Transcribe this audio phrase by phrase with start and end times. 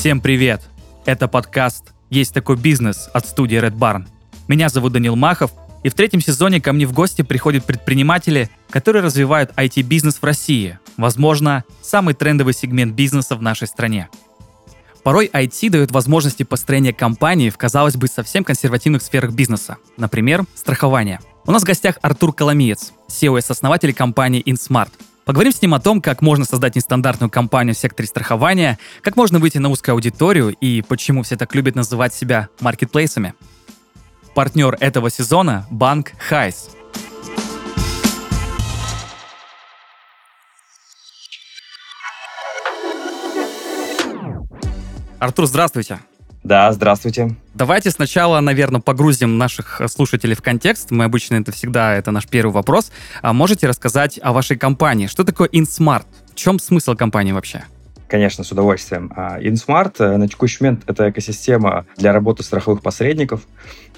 [0.00, 0.62] Всем привет!
[1.04, 4.06] Это подкаст «Есть такой бизнес» от студии Red Barn.
[4.48, 5.50] Меня зовут Данил Махов,
[5.82, 10.78] и в третьем сезоне ко мне в гости приходят предприниматели, которые развивают IT-бизнес в России.
[10.96, 14.08] Возможно, самый трендовый сегмент бизнеса в нашей стране.
[15.02, 19.76] Порой IT дает возможности построения компании в, казалось бы, совсем консервативных сферах бизнеса.
[19.98, 21.20] Например, страхование.
[21.44, 24.92] У нас в гостях Артур Коломиец, SEO и основатель компании InSmart.
[25.30, 29.38] Поговорим с ним о том, как можно создать нестандартную компанию в секторе страхования, как можно
[29.38, 33.34] выйти на узкую аудиторию и почему все так любят называть себя маркетплейсами.
[34.34, 36.70] Партнер этого сезона– банк Хайс.
[45.20, 46.00] Артур, здравствуйте.
[46.42, 47.36] Да, здравствуйте.
[47.54, 50.90] Давайте сначала, наверное, погрузим наших слушателей в контекст.
[50.90, 52.90] Мы обычно это всегда, это наш первый вопрос.
[53.20, 55.06] А можете рассказать о вашей компании?
[55.06, 56.06] Что такое InSmart?
[56.32, 57.64] В чем смысл компании вообще?
[58.10, 59.12] Конечно, с удовольствием.
[59.14, 63.46] А, InSmart э, на текущий момент это экосистема для работы страховых посредников.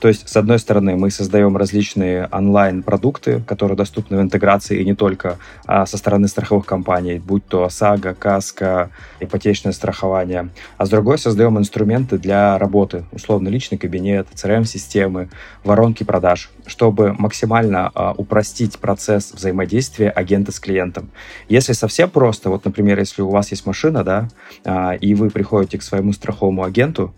[0.03, 4.95] То есть, с одной стороны, мы создаем различные онлайн-продукты, которые доступны в интеграции и не
[4.95, 8.91] только а со стороны страховых компаний, будь то ОСАГО, КАСКО,
[9.21, 10.51] ипотечное страхование.
[10.77, 15.31] А с другой создаем инструменты для работы, условно личный кабинет, CRM-системы,
[15.65, 21.11] воронки продаж, чтобы максимально а, упростить процесс взаимодействия агента с клиентом.
[21.49, 24.29] Если совсем просто, вот, например, если у вас есть машина, да,
[24.65, 27.15] а, и вы приходите к своему страховому агенту,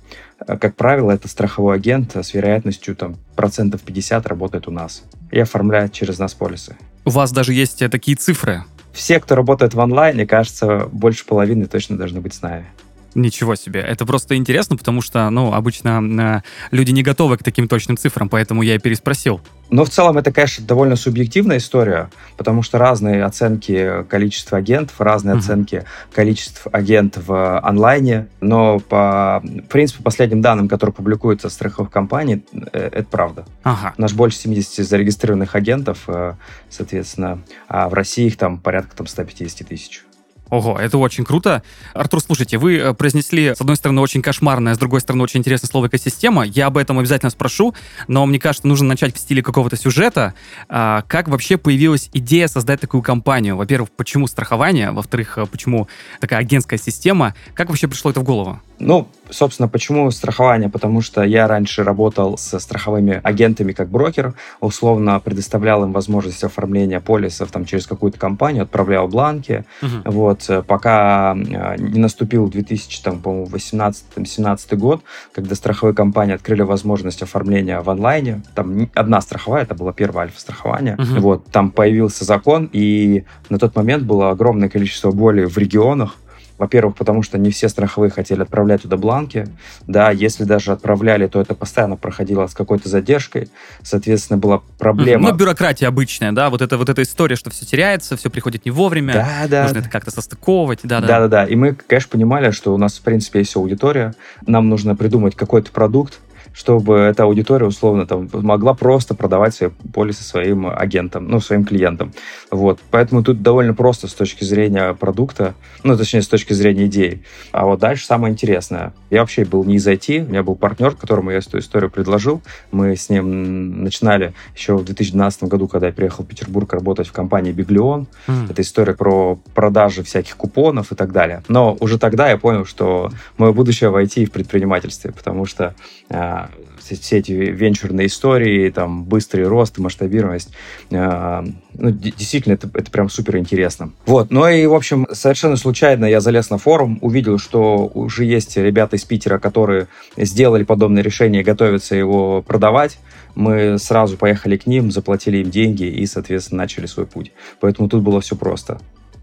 [0.46, 5.38] Э, как правило, это страховой агент с вероятностью там, процентов 50 работает у нас и
[5.38, 6.76] оформляет через нас полисы.
[7.04, 8.64] У вас даже есть э, такие цифры?
[8.92, 12.66] Все, кто работает в онлайне, кажется, больше половины точно должны быть с нами.
[13.14, 13.80] Ничего себе.
[13.80, 18.28] Это просто интересно, потому что, ну, обычно э, люди не готовы к таким точным цифрам,
[18.28, 19.40] поэтому я и переспросил.
[19.70, 25.36] Но в целом это, конечно, довольно субъективная история, потому что разные оценки количества агентов, разные
[25.36, 25.38] uh-huh.
[25.38, 28.28] оценки количеств агентов в онлайне.
[28.40, 33.46] Но по принципу последним данным, которые публикуются страховых компаний, э, это правда.
[33.62, 33.94] Ага.
[33.96, 36.34] У нас больше 70 зарегистрированных агентов, э,
[36.68, 40.04] соответственно, а в России их там порядка там, 150 тысяч.
[40.50, 41.62] Ого, это очень круто.
[41.94, 45.68] Артур, слушайте, вы э, произнесли, с одной стороны, очень кошмарное, с другой стороны, очень интересное
[45.68, 46.44] слово «экосистема».
[46.44, 47.74] Я об этом обязательно спрошу,
[48.08, 50.34] но мне кажется, нужно начать в стиле какого-то сюжета.
[50.68, 53.56] А, как вообще появилась идея создать такую компанию?
[53.56, 54.90] Во-первых, почему страхование?
[54.90, 55.88] Во-вторых, э, почему
[56.20, 57.34] такая агентская система?
[57.54, 58.60] Как вообще пришло это в голову?
[58.78, 60.68] Ну, собственно, почему страхование?
[60.68, 67.00] Потому что я раньше работал со страховыми агентами как брокер, условно предоставлял им возможность оформления
[67.00, 69.64] полисов там, через какую-то компанию, отправлял бланки.
[69.80, 70.10] Uh-huh.
[70.10, 75.02] Вот, э, пока э, не наступил 2000, там, по-моему, 18-17 год,
[75.32, 78.42] когда страховые компании открыли возможность оформления в онлайне.
[78.54, 80.96] Там одна страховая, это была первая альфа-страхование.
[80.96, 81.20] Uh-huh.
[81.20, 86.16] Вот, там появился закон, и на тот момент было огромное количество боли в регионах,
[86.64, 89.46] во-первых, потому что не все страховые хотели отправлять туда бланки.
[89.86, 93.50] Да, если даже отправляли, то это постоянно проходило с какой-то задержкой.
[93.82, 95.28] Соответственно, была проблема.
[95.28, 98.70] Ну, бюрократия обычная, да, вот, это, вот эта история, что все теряется, все приходит не
[98.70, 99.12] вовремя.
[99.12, 99.62] Да, да.
[99.64, 100.80] Нужно это как-то состыковывать.
[100.82, 101.44] Да, да, да, да.
[101.44, 104.14] И мы, конечно, понимали, что у нас, в принципе, есть аудитория.
[104.46, 106.18] Нам нужно придумать какой-то продукт,
[106.54, 112.12] чтобы эта аудитория условно там могла просто продавать свои полисы своим агентам, ну, своим клиентам.
[112.50, 112.78] Вот.
[112.90, 117.22] Поэтому тут довольно просто с точки зрения продукта, ну, точнее, с точки зрения идеи.
[117.50, 118.94] А вот дальше самое интересное.
[119.10, 122.40] Я вообще был не из IT, у меня был партнер, которому я эту историю предложил.
[122.70, 127.12] Мы с ним начинали еще в 2012 году, когда я приехал в Петербург работать в
[127.12, 128.06] компании Биглион.
[128.28, 128.52] Mm.
[128.52, 131.42] Это история про продажи всяких купонов и так далее.
[131.48, 135.74] Но уже тогда я понял, что мое будущее в IT и в предпринимательстве, потому что
[136.08, 136.43] э,
[136.80, 140.50] все эти венчурные истории, там, быстрый рост, масштабируемость.
[140.90, 141.42] Э,
[141.74, 143.92] ну, действительно, это, это прям супер интересно.
[144.06, 148.56] Вот, ну и, в общем, совершенно случайно я залез на форум, увидел, что уже есть
[148.56, 152.98] ребята из Питера, которые сделали подобное решение готовятся его продавать.
[153.34, 157.32] Мы сразу поехали к ним, заплатили им деньги и, соответственно, начали свой путь.
[157.60, 158.80] Поэтому тут было все просто.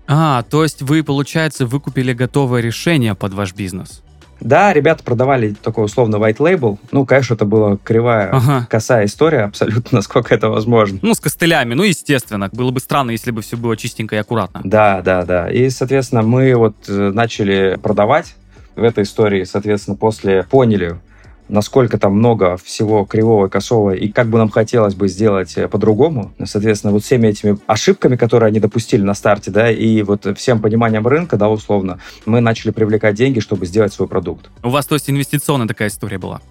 [0.08, 4.04] А, то есть вы, получается, выкупили готовое решение под ваш бизнес?
[4.42, 6.78] Да, ребята продавали такой условно white label.
[6.92, 8.68] Ну, конечно, это была кривая, ага.
[8.70, 11.00] косая история, абсолютно, насколько это возможно.
[11.02, 12.50] Ну, с костылями, ну, естественно.
[12.52, 14.62] Было бы странно, если бы все было чистенько и аккуратно.
[14.64, 15.50] Да, да, да.
[15.50, 18.36] И, соответственно, мы вот э, начали продавать
[18.76, 20.98] в этой истории, соответственно, после поняли,
[21.52, 25.68] насколько там много всего кривого и косого, и как бы нам хотелось бы сделать э,
[25.68, 26.32] по-другому.
[26.44, 31.06] Соответственно, вот всеми этими ошибками, которые они допустили на старте, да, и вот всем пониманием
[31.06, 34.50] рынка, да, условно, мы начали привлекать деньги, чтобы сделать свой продукт.
[34.64, 36.42] У вас, то есть, инвестиционная такая история была?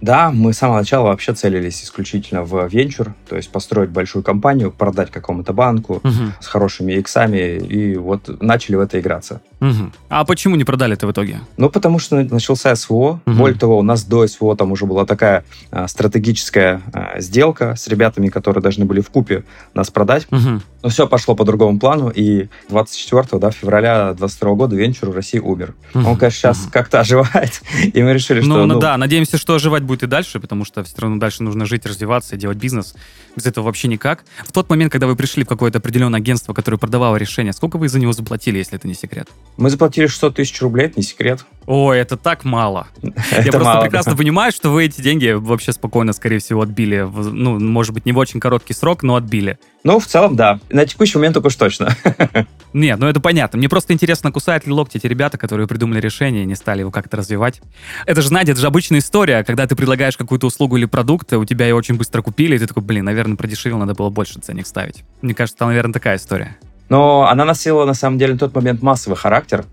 [0.00, 4.70] Да, мы с самого начала вообще целились исключительно в венчур, то есть построить большую компанию,
[4.70, 6.32] продать какому-то банку угу.
[6.40, 9.40] с хорошими иксами, и вот начали в это играться.
[9.70, 9.92] Угу.
[10.08, 11.40] А почему не продали это в итоге?
[11.56, 13.20] Ну, потому что начался СВО.
[13.26, 13.34] Угу.
[13.34, 17.88] Более того, у нас до СВО там уже была такая а, стратегическая а, сделка с
[17.88, 20.26] ребятами, которые должны были в купе нас продать.
[20.30, 20.60] Угу.
[20.82, 25.38] Но все пошло по другому плану, и 24 да, февраля 22 года венчур в России
[25.38, 25.74] умер.
[25.94, 26.08] Угу.
[26.08, 26.70] Он, конечно, сейчас угу.
[26.72, 27.60] как-то оживает,
[27.92, 28.48] и мы решили, что...
[28.48, 31.66] Ну, ну, да, надеемся, что оживать будет и дальше, потому что все равно дальше нужно
[31.66, 32.94] жить, развиваться, делать бизнес.
[33.36, 34.24] Без этого вообще никак.
[34.46, 37.88] В тот момент, когда вы пришли в какое-то определенное агентство, которое продавало решение, сколько вы
[37.88, 39.28] за него заплатили, если это не секрет?
[39.56, 41.44] Мы заплатили 600 тысяч рублей, это не секрет.
[41.66, 42.86] Ой, это так мало.
[43.02, 47.08] Я просто прекрасно понимаю, что вы эти деньги вообще спокойно, скорее всего, отбили.
[47.12, 49.58] Ну, может быть, не в очень короткий срок, но отбили.
[49.82, 50.60] Ну, в целом, да.
[50.68, 51.96] На текущий момент только уж точно.
[52.72, 53.56] Нет, ну это понятно.
[53.56, 56.90] Мне просто интересно, кусают ли локти эти ребята, которые придумали решение и не стали его
[56.90, 57.62] как-то развивать.
[58.04, 61.44] Это же, знаете, это же обычная история, когда ты предлагаешь какую-то услугу или продукт, у
[61.44, 64.66] тебя ее очень быстро купили, и ты такой, блин, наверное, продешевил, надо было больше ценник
[64.66, 65.04] ставить.
[65.22, 66.56] Мне кажется, там, наверное, такая история.
[66.88, 69.64] Но она носила, на самом деле, на тот момент массовый характер.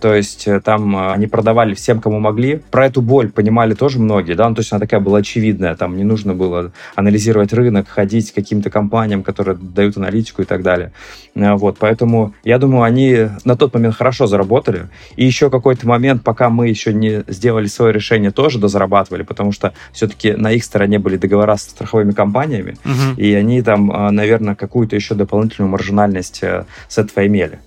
[0.00, 2.60] То есть э, там э, они продавали всем, кому могли.
[2.70, 5.96] Про эту боль понимали тоже многие, да, ну, то есть она такая была очевидная, там
[5.96, 10.92] не нужно было анализировать рынок, ходить к каким-то компаниям, которые дают аналитику и так далее.
[11.34, 14.88] Э, вот, поэтому я думаю, они на тот момент хорошо заработали.
[15.16, 19.72] И еще какой-то момент, пока мы еще не сделали свое решение, тоже дозарабатывали, потому что
[19.92, 23.20] все-таки на их стороне были договора с страховыми компаниями, угу.
[23.20, 26.42] и они там, наверное, какую-то еще дополнительную маржинальность
[26.88, 27.58] с этого имели.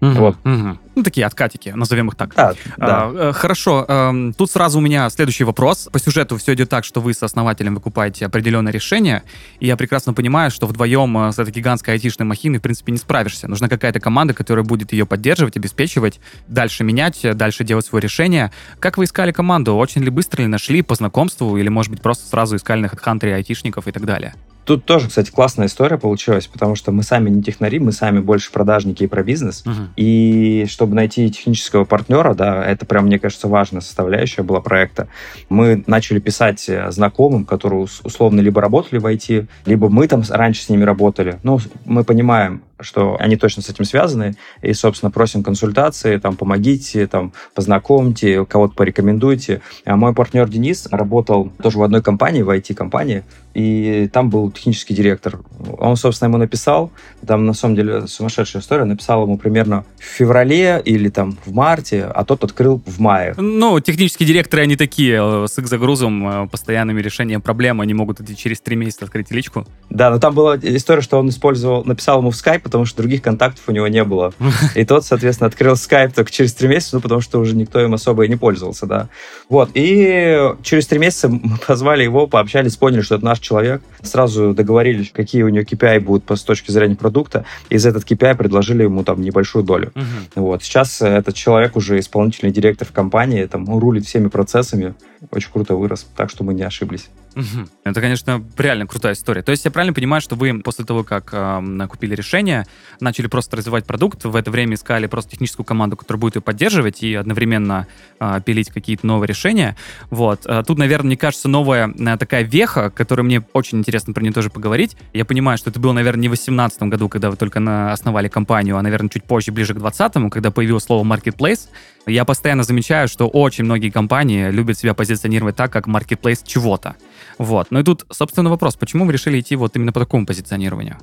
[0.00, 0.36] Угу, вот.
[0.44, 0.78] угу.
[0.94, 2.34] Ну, такие откатики, назовем их так.
[2.34, 3.10] Да, да.
[3.12, 3.84] А, хорошо.
[3.88, 5.88] А, тут сразу у меня следующий вопрос.
[5.92, 9.22] По сюжету все идет так, что вы с основателем выкупаете определенное решение,
[9.60, 12.98] и я прекрасно понимаю, что вдвоем э, с этой гигантской айтишной махиной, в принципе, не
[12.98, 13.48] справишься.
[13.48, 18.52] Нужна какая-то команда, которая будет ее поддерживать, обеспечивать, дальше менять, дальше делать свое решение.
[18.80, 19.76] Как вы искали команду?
[19.76, 23.32] Очень ли быстро ли нашли по знакомству, или, может быть, просто сразу искали на HeadHunter
[23.34, 24.34] айтишников и так далее?
[24.68, 28.52] Тут тоже, кстати, классная история получилась, потому что мы сами не технари, мы сами больше
[28.52, 29.64] продажники и про бизнес.
[29.64, 29.86] Uh-huh.
[29.96, 35.08] И чтобы найти технического партнера, да, это прям, мне кажется, важная составляющая была проекта.
[35.48, 40.60] Мы начали писать э, знакомым, которые условно либо работали в IT, либо мы там раньше
[40.60, 41.38] с ними работали.
[41.44, 47.06] Ну, мы понимаем, что они точно с этим связаны, и, собственно, просим консультации, там, помогите,
[47.06, 49.60] там, познакомьте, кого-то порекомендуйте.
[49.84, 54.94] А мой партнер Денис работал тоже в одной компании, в IT-компании, и там был технический
[54.94, 55.40] директор.
[55.78, 56.92] Он, собственно, ему написал,
[57.26, 62.04] там, на самом деле, сумасшедшая история, написал ему примерно в феврале или там в марте,
[62.04, 63.34] а тот открыл в мае.
[63.36, 68.20] Ну, технические директоры, они такие, э, с их загрузом, э, постоянными решением проблем, они могут
[68.36, 69.66] через три месяца открыть личку.
[69.90, 73.22] Да, но там была история, что он использовал, написал ему в Skype, потому что других
[73.22, 74.32] контактов у него не было.
[74.74, 77.94] И тот, соответственно, открыл Skype только через три месяца, ну, потому что уже никто им
[77.94, 79.08] особо и не пользовался, да.
[79.48, 83.82] Вот, и через три месяца мы позвали его, пообщались, поняли, что это наш человек.
[84.02, 88.36] Сразу договорились, какие у него KPI будут с точки зрения продукта, и за этот KPI
[88.36, 89.92] предложили ему там небольшую долю.
[89.94, 90.04] Uh-huh.
[90.36, 94.94] Вот, сейчас этот человек уже исполнительный директор в компании, там, рулит всеми процессами,
[95.30, 97.08] очень круто вырос, так что мы не ошиблись.
[97.38, 97.68] Угу.
[97.84, 99.42] Это, конечно, реально крутая история.
[99.42, 102.66] То есть я правильно понимаю, что вы после того, как э, купили решение,
[102.98, 107.04] начали просто развивать продукт, в это время искали просто техническую команду, которая будет ее поддерживать
[107.04, 107.86] и одновременно
[108.18, 109.76] э, пилить какие-то новые решения.
[110.10, 110.46] Вот.
[110.46, 114.32] А тут, наверное, мне кажется, новая э, такая веха, которая мне очень интересно про нее
[114.32, 114.96] тоже поговорить.
[115.12, 118.26] Я понимаю, что это было, наверное, не в 2018 году, когда вы только на, основали
[118.26, 121.68] компанию, а, наверное, чуть позже, ближе к 2020, когда появилось слово marketplace.
[122.08, 126.96] Я постоянно замечаю, что очень многие компании любят себя позиционировать так, как marketplace чего-то.
[127.36, 127.68] Вот.
[127.70, 130.96] Ну и тут, собственно, вопрос, почему вы решили идти вот именно по такому позиционированию?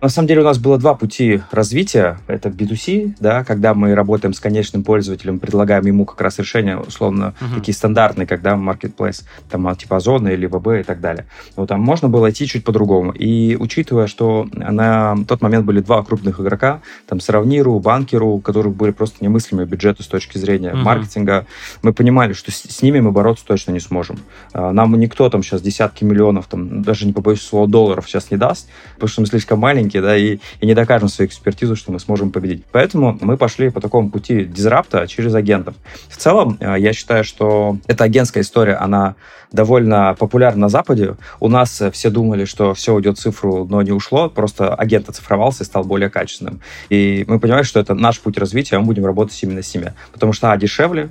[0.00, 2.18] На самом деле у нас было два пути развития.
[2.26, 7.34] Это B2C, да, когда мы работаем с конечным пользователем, предлагаем ему как раз решения, условно,
[7.38, 7.56] uh-huh.
[7.56, 11.26] такие стандартные, когда marketplace, там, а, типа Озона или ВБ и так далее.
[11.54, 13.12] Вот там можно было идти чуть по-другому.
[13.12, 18.74] И учитывая, что на тот момент были два крупных игрока, там, Сравниру, Банкеру, у которых
[18.74, 20.82] были просто немыслимые бюджеты с точки зрения uh-huh.
[20.82, 21.44] маркетинга,
[21.82, 24.18] мы понимали, что с, с ними мы бороться точно не сможем.
[24.54, 28.38] А, нам никто там сейчас десятки миллионов, там, даже не побоюсь слова, долларов сейчас не
[28.38, 31.92] даст, потому что мы слишком маленькие, рынке, да, и, и не докажем свою экспертизу, что
[31.92, 32.64] мы сможем победить.
[32.72, 35.74] Поэтому мы пошли по такому пути дизрапта через агентов.
[36.08, 39.14] В целом, э, я считаю, что эта агентская история, она
[39.52, 41.16] довольно популярна на Западе.
[41.40, 45.64] У нас все думали, что все уйдет в цифру, но не ушло, просто агент оцифровался
[45.64, 46.60] и стал более качественным.
[46.88, 49.92] И мы понимаем, что это наш путь развития, а мы будем работать именно с ними.
[50.12, 51.10] Потому что, а, дешевле,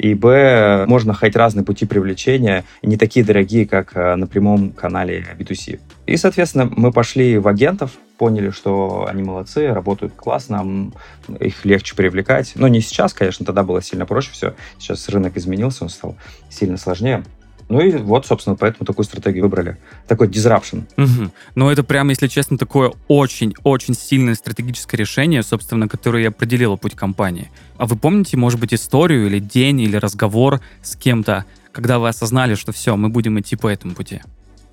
[0.00, 5.26] и б, можно находить разные пути привлечения, не такие дорогие, как э, на прямом канале
[5.38, 5.78] B2C.
[6.06, 10.92] И, соответственно, мы пошли в агентов, поняли, что они молодцы, работают классно,
[11.40, 12.52] их легче привлекать.
[12.54, 14.54] Но не сейчас, конечно, тогда было сильно проще все.
[14.78, 16.16] Сейчас рынок изменился, он стал
[16.50, 17.24] сильно сложнее.
[17.70, 19.78] Ну и вот, собственно, поэтому такую стратегию выбрали.
[20.06, 20.82] Такой disruption.
[20.98, 21.30] Угу.
[21.54, 27.50] Ну это прям, если честно, такое очень-очень сильное стратегическое решение, собственно, которое определило путь компании.
[27.78, 32.54] А вы помните, может быть, историю или день, или разговор с кем-то, когда вы осознали,
[32.54, 34.20] что все, мы будем идти по этому пути?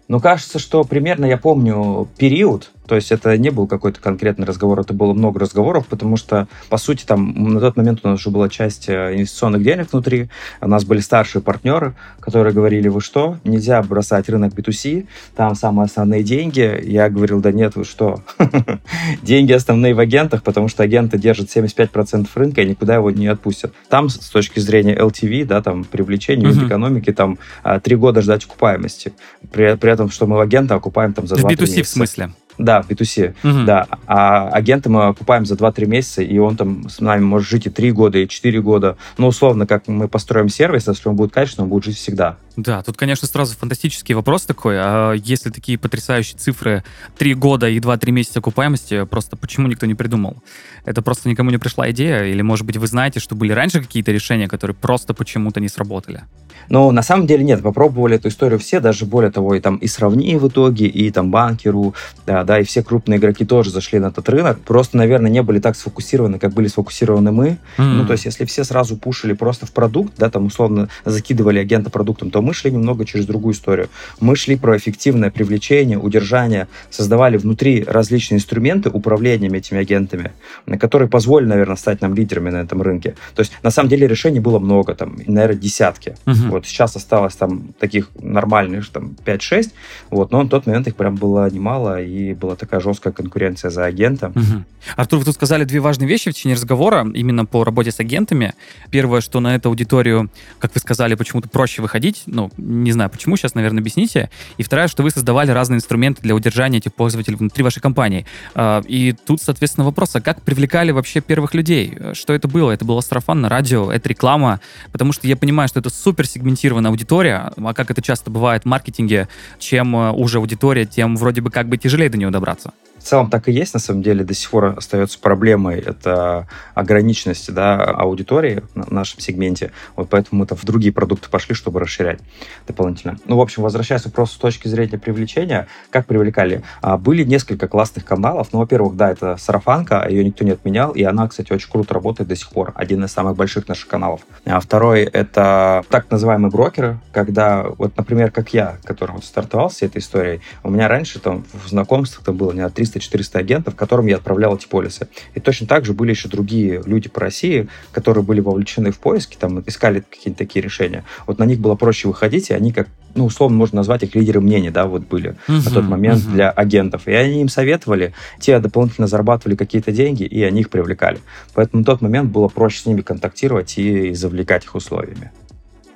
[0.07, 4.79] Ну, кажется, что примерно я помню период, то есть это не был какой-то конкретный разговор,
[4.79, 8.29] это было много разговоров, потому что, по сути, там на тот момент у нас уже
[8.29, 10.29] была часть э, инвестиционных денег внутри,
[10.61, 15.85] у нас были старшие партнеры, которые говорили, вы что, нельзя бросать рынок B2C, там самые
[15.85, 16.79] основные деньги.
[16.83, 18.21] Я говорил, да нет, вы что,
[19.21, 23.73] деньги основные в агентах, потому что агенты держат 75% рынка и никуда его не отпустят.
[23.89, 26.67] Там, с точки зрения LTV, да, там, привлечения uh-huh.
[26.67, 29.13] экономики, там, а, три года ждать окупаемости.
[29.51, 31.65] При, при этом, что мы в агента окупаем там за 2 месяца.
[31.65, 32.31] В B2C в смысле?
[32.57, 33.65] Да, в B2C, угу.
[33.65, 33.87] да.
[34.07, 37.69] А агента мы покупаем за 2-3 месяца, и он там с нами может жить и
[37.69, 38.97] 3 года, и 4 года.
[39.17, 42.37] Ну, условно, как мы построим сервис, если он будет качественным, он будет жить всегда.
[42.55, 44.77] Да, тут, конечно, сразу фантастический вопрос такой.
[44.79, 46.83] А если такие потрясающие цифры
[47.19, 50.41] 3 года и 2-3 месяца окупаемости, просто почему никто не придумал?
[50.83, 52.23] Это просто никому не пришла идея?
[52.23, 56.23] Или, может быть, вы знаете, что были раньше какие-то решения, которые просто почему-то не сработали?
[56.69, 59.87] Ну, на самом деле нет, попробовали эту историю все, даже более того, и там и
[59.87, 61.93] сравни в итоге, и там банкеру,
[62.25, 64.59] да, да, и все крупные игроки тоже зашли на этот рынок.
[64.61, 67.47] Просто, наверное, не были так сфокусированы, как были сфокусированы мы.
[67.77, 67.83] Mm-hmm.
[67.83, 71.89] Ну, то есть, если все сразу пушили просто в продукт, да, там условно закидывали агента
[71.89, 73.89] продуктом, то мы шли немного через другую историю.
[74.19, 80.31] Мы шли про эффективное привлечение, удержание, создавали внутри различные инструменты управления этими агентами,
[80.79, 83.15] которые позволили, наверное, стать нам лидерами на этом рынке.
[83.35, 86.15] То есть, на самом деле, решений было много, там, наверное, десятки.
[86.25, 86.49] Uh-huh.
[86.49, 89.71] Вот сейчас осталось там таких нормальных, там, 5-6,
[90.09, 93.85] вот, но на тот момент их прям было немало, и была такая жесткая конкуренция за
[93.85, 94.27] агента.
[94.27, 94.63] Uh-huh.
[94.95, 98.53] Артур, вы тут сказали две важные вещи в течение разговора, именно по работе с агентами.
[98.91, 100.29] Первое, что на эту аудиторию,
[100.59, 104.29] как вы сказали, почему-то проще выходить, ну, не знаю почему, сейчас, наверное, объясните.
[104.57, 108.25] И вторая, что вы создавали разные инструменты для удержания этих пользователей внутри вашей компании.
[108.55, 111.97] А, и тут, соответственно, вопрос, а как привлекали вообще первых людей?
[112.13, 112.71] Что это было?
[112.71, 114.61] Это было сарафан радио, это реклама?
[114.91, 118.65] Потому что я понимаю, что это супер сегментированная аудитория, а как это часто бывает в
[118.65, 119.27] маркетинге,
[119.59, 122.73] чем э, уже аудитория, тем вроде бы как бы тяжелее до нее добраться
[123.07, 125.79] целом так и есть, на самом деле, до сих пор остается проблемой.
[125.79, 129.71] Это ограниченность да, аудитории в нашем сегменте.
[129.95, 132.19] Вот поэтому мы-то в другие продукты пошли, чтобы расширять
[132.67, 133.17] дополнительно.
[133.25, 136.63] Ну, в общем, возвращаясь к вопросу с точки зрения привлечения, как привлекали?
[136.81, 138.49] А, были несколько классных каналов.
[138.51, 142.29] Ну, во-первых, да, это сарафанка, ее никто не отменял, и она, кстати, очень круто работает
[142.29, 142.73] до сих пор.
[142.75, 144.21] Один из самых больших наших каналов.
[144.45, 149.81] А второй— это так называемые брокеры, когда, вот, например, как я, который вот стартовал с
[149.81, 154.07] этой историей, у меня раньше там в знакомствах там было не 300 300-400 агентов, которым
[154.07, 155.07] я отправлял эти полисы.
[155.35, 159.37] И точно так же были еще другие люди по России, которые были вовлечены в поиски,
[159.39, 161.03] там, искали какие-то такие решения.
[161.25, 164.41] Вот на них было проще выходить, и они как ну, условно можно назвать их лидеры
[164.41, 166.33] мнений, да, вот были uh-huh, на тот момент uh-huh.
[166.33, 167.07] для агентов.
[167.07, 171.19] И они им советовали, те дополнительно зарабатывали какие-то деньги, и они их привлекали.
[171.53, 175.31] Поэтому на тот момент было проще с ними контактировать и завлекать их условиями.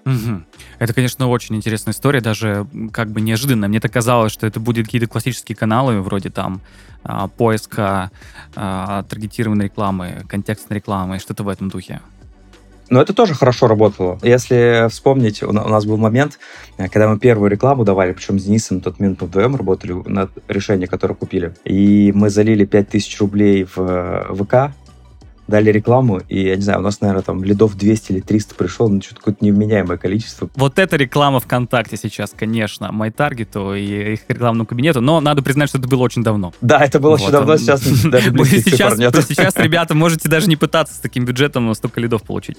[0.05, 0.43] Угу.
[0.79, 3.67] Это, конечно, очень интересная история, даже как бы неожиданно.
[3.67, 6.61] Мне так казалось, что это будут какие-то классические каналы, вроде там
[7.03, 8.11] а, поиска
[8.55, 12.01] а, таргетированной рекламы, контекстной рекламы, что-то в этом духе.
[12.91, 14.19] Но это тоже хорошо работало.
[14.21, 16.39] Если вспомнить, у нас был момент,
[16.77, 20.31] э, когда мы первую рекламу давали, причем с Денисом тот момент мы вдвоем работали над
[20.49, 21.53] решением, которое купили.
[21.63, 24.75] И мы залили 5000 рублей в э, ВК,
[25.51, 28.87] дали рекламу, и, я не знаю, у нас, наверное, там лидов 200 или 300 пришло,
[28.87, 30.49] ну, что-то какое-то невменяемое количество.
[30.55, 35.77] Вот это реклама ВКонтакте сейчас, конечно, MyTarget и их рекламному кабинету, но надо признать, что
[35.77, 36.53] это было очень давно.
[36.61, 40.95] Да, это было вот очень давно, сейчас даже сейчас, сейчас, ребята, можете даже не пытаться
[40.95, 42.57] с таким бюджетом столько лидов получить.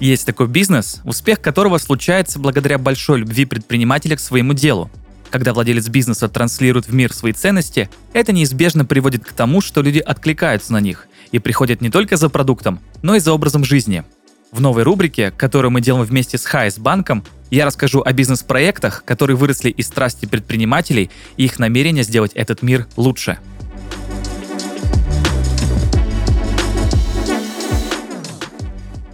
[0.00, 4.90] Есть такой бизнес, успех которого случается благодаря большой любви предпринимателя к своему делу.
[5.30, 10.00] Когда владелец бизнеса транслирует в мир свои ценности, это неизбежно приводит к тому, что люди
[10.00, 14.02] откликаются на них и приходят не только за продуктом, но и за образом жизни.
[14.50, 19.36] В новой рубрике, которую мы делаем вместе с Хайс банком, я расскажу о бизнес-проектах, которые
[19.36, 23.38] выросли из страсти предпринимателей и их намерения сделать этот мир лучше.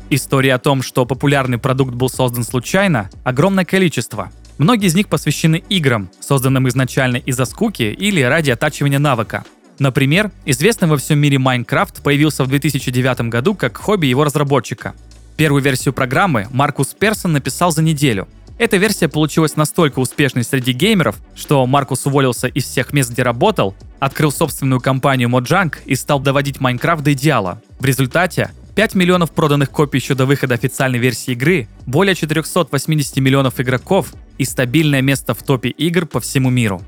[0.08, 5.62] Истории о том, что популярный продукт был создан случайно, огромное количество– Многие из них посвящены
[5.68, 9.44] играм, созданным изначально из-за скуки или ради оттачивания навыка.
[9.78, 14.94] Например, известный во всем мире Minecraft появился в 2009 году как хобби его разработчика.
[15.36, 18.26] Первую версию программы Маркус Персон написал за неделю.
[18.58, 23.75] Эта версия получилась настолько успешной среди геймеров, что Маркус уволился из всех мест, где работал,
[23.98, 27.60] открыл собственную компанию Mojang и стал доводить Майнкрафт до идеала.
[27.78, 33.59] В результате 5 миллионов проданных копий еще до выхода официальной версии игры, более 480 миллионов
[33.59, 36.83] игроков и стабильное место в топе игр по всему миру.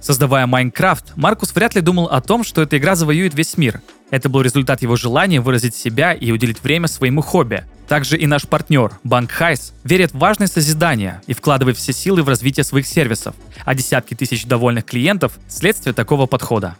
[0.00, 3.82] Создавая Майнкрафт, Маркус вряд ли думал о том, что эта игра завоюет весь мир.
[4.10, 7.64] Это был результат его желания выразить себя и уделить время своему хобби.
[7.86, 12.30] Также и наш партнер, банк Hice, верит в важность созидания и вкладывает все силы в
[12.30, 13.34] развитие своих сервисов,
[13.66, 16.76] а десятки тысяч довольных клиентов– следствие такого подхода.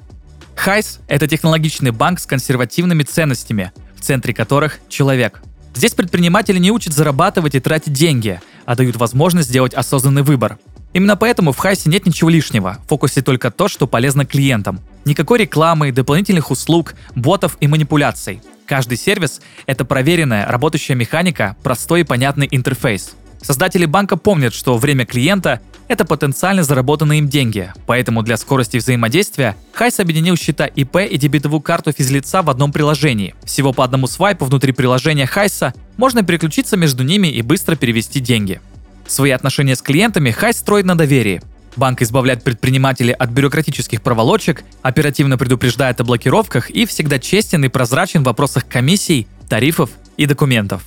[0.56, 5.42] Hice – это технологичный банк с консервативными ценностями, в центре которых– человек.
[5.74, 10.58] Здесь предприниматели не учат зарабатывать и тратить деньги, а дают возможность сделать осознанный выбор.
[10.92, 14.80] Именно поэтому в Hice е нет ничего лишнего, в фокусе только то, что полезно клиентам.
[15.04, 18.42] Никакой рекламы, дополнительных услуг, ботов и манипуляций.
[18.66, 23.14] Каждый сервис— это проверенная, работающая механика, простой и понятный интерфейс.
[23.42, 29.56] Создатели банка помнят, что время клиента— это потенциально заработанные им деньги, поэтому для скорости взаимодействия
[29.72, 33.34] Hice объединил счета ИП и дебетовую карту физлица в одном приложении.
[33.44, 38.20] Всего по одному свайпу внутри приложения Hice а можно переключиться между ними и быстро перевести
[38.20, 38.60] деньги.
[39.06, 41.42] Свои отношения с клиентами Hice строит на доверии.
[41.76, 48.22] Банк избавляет предпринимателей от бюрократических проволочек, оперативно предупреждает о блокировках и всегда честен и прозрачен
[48.22, 50.82] в вопросах комиссий, тарифов и документов.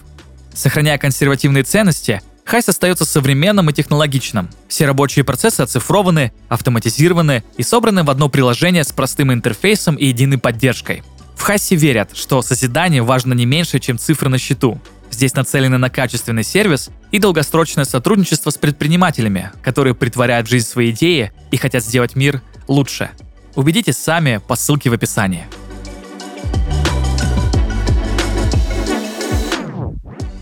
[0.54, 4.50] Сохраняя консервативные ценности, Хайс остается современным и технологичным.
[4.68, 10.38] Все рабочие процессы оцифрованы, автоматизированы и собраны в одно приложение с простым интерфейсом и единой
[10.38, 11.04] поддержкой.
[11.36, 14.80] В Хайсе верят, что созидание важно не меньше, чем цифры на счету.
[15.12, 20.92] Здесь нацелены на качественный сервис и долгосрочное сотрудничество с предпринимателями, которые притворяют в жизнь свои
[20.92, 23.12] идеи и хотят сделать мир лучше.
[23.56, 25.46] Убедитесь сами по ссылке в описании.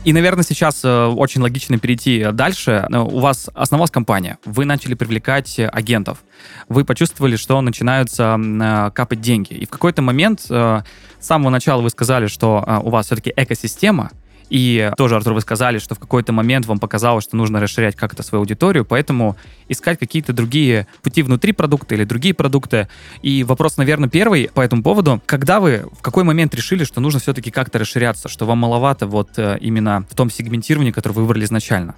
[0.03, 2.87] И, наверное, сейчас э, очень логично перейти дальше.
[2.91, 6.23] Э, у вас основалась компания, вы начали привлекать агентов,
[6.67, 9.53] вы почувствовали, что начинаются э, капать деньги.
[9.53, 10.83] И в какой-то момент с
[11.19, 14.09] самого начала вы сказали, что у вас все-таки экосистема,
[14.51, 18.21] и тоже, Артур, вы сказали, что в какой-то момент вам показалось, что нужно расширять как-то
[18.21, 19.37] свою аудиторию, поэтому
[19.69, 22.89] искать какие-то другие пути внутри продукта или другие продукты.
[23.21, 25.21] И вопрос, наверное, первый по этому поводу.
[25.25, 29.29] Когда вы в какой момент решили, что нужно все-таки как-то расширяться, что вам маловато вот
[29.37, 31.95] э, именно в том сегментировании, которое вы выбрали изначально?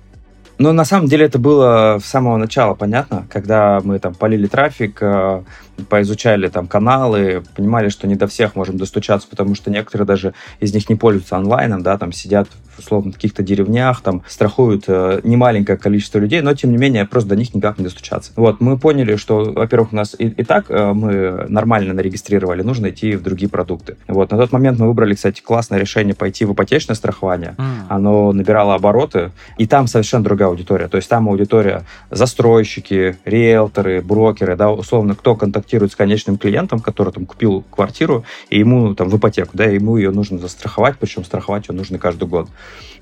[0.64, 5.00] Ну, на самом деле это было с самого начала понятно, когда мы там полили трафик,
[5.02, 5.44] э,
[5.90, 10.74] поизучали там каналы, понимали, что не до всех можем достучаться, потому что некоторые даже из
[10.74, 15.78] них не пользуются онлайном, да, там сидят условно в каких-то деревнях, там страхуют э, немаленькое
[15.78, 18.32] количество людей, но тем не менее просто до них никак не достучаться.
[18.36, 22.90] Вот, мы поняли, что, во-первых, у нас и, и так э, мы нормально нарегистрировали, нужно
[22.90, 23.98] идти в другие продукты.
[24.08, 27.56] Вот, на тот момент мы выбрали, кстати, классное решение пойти в ипотечное страхование.
[27.58, 27.64] Mm.
[27.90, 30.88] Оно набирало обороты, и там совершенно другая аудитория.
[30.88, 37.14] То есть там аудитория застройщики, риэлторы, брокеры, да, условно, кто контактирует с конечным клиентом, который
[37.14, 41.68] там купил квартиру, и ему там в ипотеку, да, ему ее нужно застраховать, причем страховать
[41.68, 42.50] ее нужно каждый год.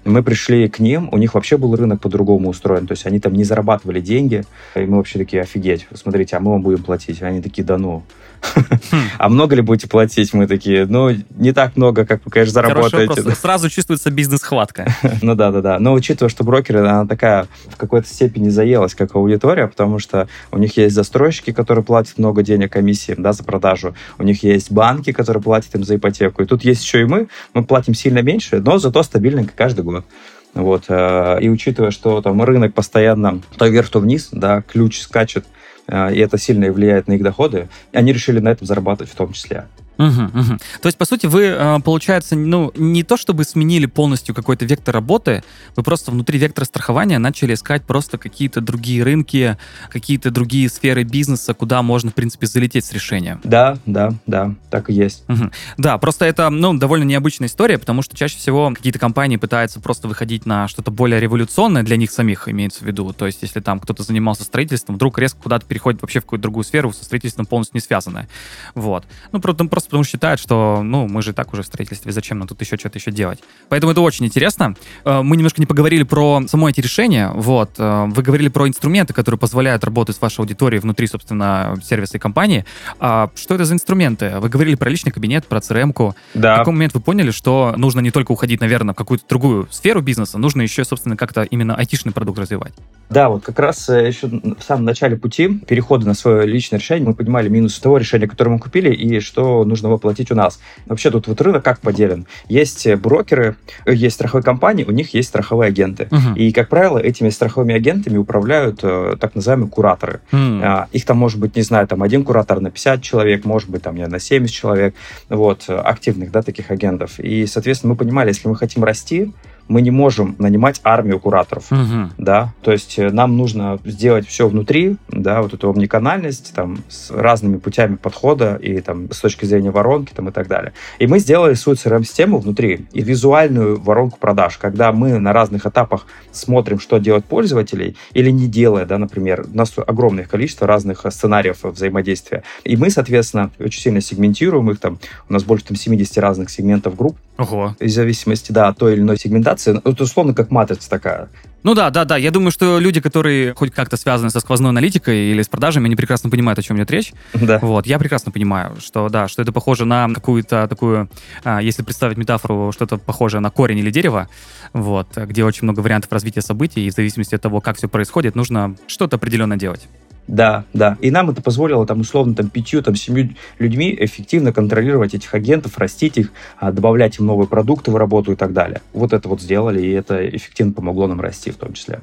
[0.03, 3.33] Мы пришли к ним, у них вообще был рынок по-другому устроен, то есть они там
[3.33, 4.43] не зарабатывали деньги,
[4.75, 7.21] и мы вообще такие, офигеть, смотрите, а мы вам будем платить.
[7.21, 8.03] Они такие, да ну,
[9.17, 10.33] а много ли будете платить?
[10.33, 13.35] Мы такие, ну, не так много, как вы, конечно, заработаете.
[13.35, 14.93] Сразу чувствуется бизнес-хватка.
[15.21, 15.79] Ну да, да, да.
[15.79, 20.57] Но учитывая, что брокеры, она такая в какой-то степени заелась, как аудитория, потому что у
[20.57, 23.93] них есть застройщики, которые платят много денег комиссии да, за продажу.
[24.17, 26.41] У них есть банки, которые платят им за ипотеку.
[26.41, 27.27] И тут есть еще и мы.
[27.53, 29.03] Мы платим сильно меньше, но зато
[29.51, 30.05] стабильненько каждый год.
[30.53, 30.85] Вот.
[30.89, 35.45] Э, и учитывая, что там рынок постоянно то вверх, то вниз, да, ключ скачет,
[35.87, 39.31] э, и это сильно влияет на их доходы, они решили на этом зарабатывать в том
[39.33, 39.65] числе.
[39.97, 40.57] Угу, угу.
[40.81, 44.93] То есть, по сути, вы, э, получается, ну, не то чтобы сменили полностью какой-то вектор
[44.95, 45.43] работы,
[45.75, 49.57] вы просто внутри вектора страхования начали искать просто какие-то другие рынки,
[49.89, 53.41] какие-то другие сферы бизнеса, куда можно, в принципе, залететь с решением.
[53.43, 55.23] Да, да, да, так и есть.
[55.29, 55.51] Угу.
[55.77, 60.07] Да, просто это, ну, довольно необычная история, потому что чаще всего какие-то компании пытаются просто
[60.07, 63.13] выходить на что-то более революционное для них самих, имеется в виду.
[63.13, 66.63] То есть, если там кто-то занимался строительством, вдруг резко куда-то переходит вообще в какую-то другую
[66.63, 68.27] сферу, со строительством полностью не связанное.
[68.73, 69.05] Вот.
[69.31, 72.39] Ну, просто, просто потому что считают, что, ну, мы же так уже в строительстве, зачем
[72.39, 73.39] нам тут еще что-то еще делать.
[73.67, 74.75] Поэтому это очень интересно.
[75.03, 77.29] Э, мы немножко не поговорили про само эти решения.
[77.33, 77.71] Вот.
[77.77, 82.19] Э, вы говорили про инструменты, которые позволяют работать с вашей аудиторией внутри, собственно, сервиса и
[82.21, 82.65] компании.
[82.99, 84.39] А что это за инструменты?
[84.39, 86.15] Вы говорили про личный кабинет, про CRM-ку.
[86.35, 86.55] Да.
[86.55, 90.01] В какой момент вы поняли, что нужно не только уходить, наверное, в какую-то другую сферу
[90.01, 92.73] бизнеса, нужно еще, собственно, как-то именно айтишный продукт развивать?
[93.09, 97.09] Да, вот как раз э, еще в самом начале пути перехода на свое личное решение
[97.09, 100.59] мы понимали минусы того решения, которое мы купили, и что нужно воплотить у нас.
[100.85, 102.27] Вообще тут вот рынок как поделен?
[102.47, 103.55] Есть брокеры,
[103.85, 106.03] есть страховые компании, у них есть страховые агенты.
[106.03, 106.35] Uh-huh.
[106.35, 110.21] И, как правило, этими страховыми агентами управляют э, так называемые кураторы.
[110.31, 110.61] Uh-huh.
[110.63, 113.81] А, их там может быть, не знаю, там один куратор на 50 человек, может быть,
[113.81, 114.95] там, не на 70 человек,
[115.29, 117.19] вот, активных, да, таких агентов.
[117.19, 119.31] И, соответственно, мы понимали, если мы хотим расти,
[119.71, 122.09] мы не можем нанимать армию кураторов, угу.
[122.17, 127.09] да, то есть э, нам нужно сделать все внутри, да, вот эту омниканальность, там, с
[127.09, 130.73] разными путями подхода и там с точки зрения воронки, там, и так далее.
[130.99, 136.05] И мы сделали свою CRM-систему внутри и визуальную воронку продаж, когда мы на разных этапах
[136.33, 141.63] смотрим, что делать пользователей или не делая, да, например, у нас огромное количество разных сценариев
[141.63, 142.43] взаимодействия.
[142.65, 146.97] И мы, соответственно, очень сильно сегментируем их, там, у нас больше там 70 разных сегментов
[146.97, 147.75] групп, Ого.
[147.79, 151.29] в зависимости, да, от той или иной сегментации, ну, это условно как матрица такая.
[151.63, 152.17] Ну да, да, да.
[152.17, 155.95] Я думаю, что люди, которые хоть как-то связаны со сквозной аналитикой или с продажами, они
[155.95, 157.13] прекрасно понимают, о чем идет речь.
[157.33, 157.59] Да.
[157.61, 161.09] Вот, я прекрасно понимаю, что да, что это похоже на какую-то такую,
[161.43, 164.27] а, если представить метафору, что-то похожее на корень или дерево,
[164.73, 168.35] вот, где очень много вариантов развития событий, и в зависимости от того, как все происходит,
[168.35, 169.87] нужно что-то определенно делать.
[170.31, 170.97] Да, да.
[171.01, 175.77] И нам это позволило, там, условно, там, пятью, там, семью людьми эффективно контролировать этих агентов,
[175.77, 178.81] растить их, а, добавлять им новые продукты в работу и так далее.
[178.93, 181.99] Вот это вот сделали, и это эффективно помогло нам расти в том числе.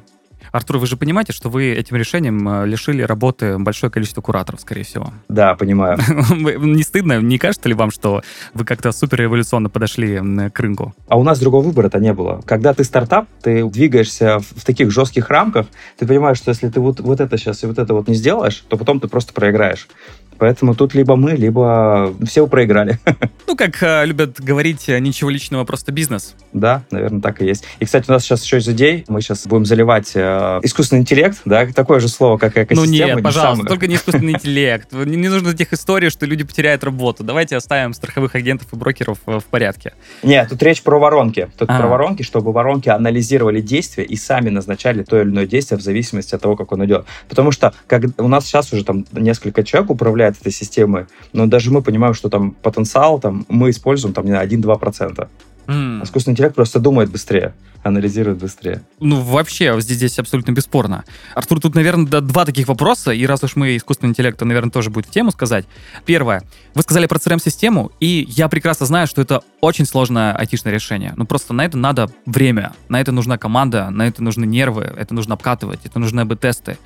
[0.52, 4.84] Артур, вы же понимаете, что вы этим решением э, лишили работы большое количество кураторов, скорее
[4.84, 5.12] всего.
[5.28, 5.98] Да, понимаю.
[6.38, 7.20] Не стыдно?
[7.20, 8.22] Не кажется ли вам, что
[8.54, 10.94] вы как-то супер эволюционно подошли к рынку?
[11.08, 12.40] А у нас другого выбора-то не было.
[12.44, 15.66] Когда ты стартап, ты двигаешься в таких жестких рамках,
[15.98, 18.64] ты понимаешь, что если ты вот, вот это сейчас и вот это вот не сделаешь,
[18.68, 19.88] то потом ты просто проиграешь.
[20.38, 22.98] Поэтому тут либо мы, либо все проиграли.
[23.48, 26.34] Ну, как э, любят говорить, э, ничего личного, просто бизнес.
[26.52, 27.64] Да, наверное, так и есть.
[27.78, 31.40] И, кстати, у нас сейчас еще из идей, мы сейчас будем заливать э, искусственный интеллект,
[31.46, 32.86] да, такое же слово, как экосистема.
[32.86, 33.66] Ну нет, пожалуйста, самое.
[33.66, 34.92] только не искусственный интеллект.
[34.92, 37.24] Не, не нужно тех историй, что люди потеряют работу.
[37.24, 39.94] Давайте оставим страховых агентов и брокеров в порядке.
[40.22, 41.48] Нет, тут речь про воронки.
[41.56, 41.78] Тут а.
[41.78, 46.34] про воронки, чтобы воронки анализировали действия и сами назначали то или иное действие в зависимости
[46.34, 47.06] от того, как он идет.
[47.30, 51.46] Потому что как у нас сейчас уже там несколько человек управляет управляет этой системой, но
[51.46, 55.28] даже мы понимаем, что там потенциал там мы используем там не 1-2%.
[55.66, 56.02] Mm.
[56.02, 58.80] Искусственный интеллект просто думает быстрее, анализирует быстрее.
[59.00, 61.04] Ну, вообще, здесь, здесь абсолютно бесспорно.
[61.34, 64.88] Артур, тут, наверное, два таких вопроса, и раз уж мы искусственный интеллект, то, наверное, тоже
[64.88, 65.66] будет в тему сказать.
[66.06, 66.42] Первое.
[66.74, 71.12] Вы сказали про CRM-систему, и я прекрасно знаю, что это очень сложное айтишное решение.
[71.16, 75.12] Ну, просто на это надо время, на это нужна команда, на это нужны нервы, это
[75.12, 76.78] нужно обкатывать, это нужны бы-тесты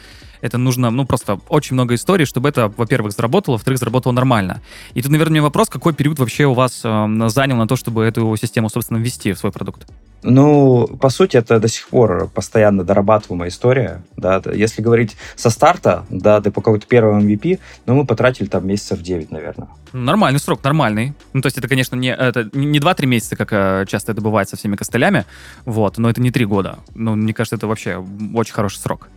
[0.43, 4.61] это нужно, ну, просто очень много историй, чтобы это, во-первых, заработало, во-вторых, заработало нормально.
[4.93, 8.05] И тут, наверное, мне вопрос, какой период вообще у вас э, занял на то, чтобы
[8.05, 9.87] эту систему, собственно, ввести в свой продукт?
[10.25, 14.03] Ну, по сути, это до сих пор постоянно дорабатываемая история.
[14.17, 14.41] Да.
[14.55, 19.01] Если говорить со старта, да, ты по какой-то первому MVP, ну, мы потратили там месяцев
[19.01, 19.69] 9, наверное.
[19.93, 21.13] Нормальный срок, нормальный.
[21.33, 24.49] Ну, то есть это, конечно, не, это не 2-3 месяца, как э, часто это бывает
[24.49, 25.25] со всеми костылями,
[25.65, 26.79] вот, но это не 3 года.
[26.95, 29.09] Ну, мне кажется, это вообще очень хороший срок.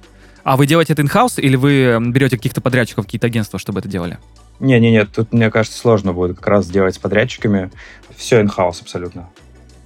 [0.46, 4.20] А вы делаете это in-house или вы берете каких-то подрядчиков, какие-то агентства, чтобы это делали?
[4.60, 7.72] Не-не-не, тут, мне кажется, сложно будет как раз делать с подрядчиками.
[8.16, 9.28] Все in-house абсолютно.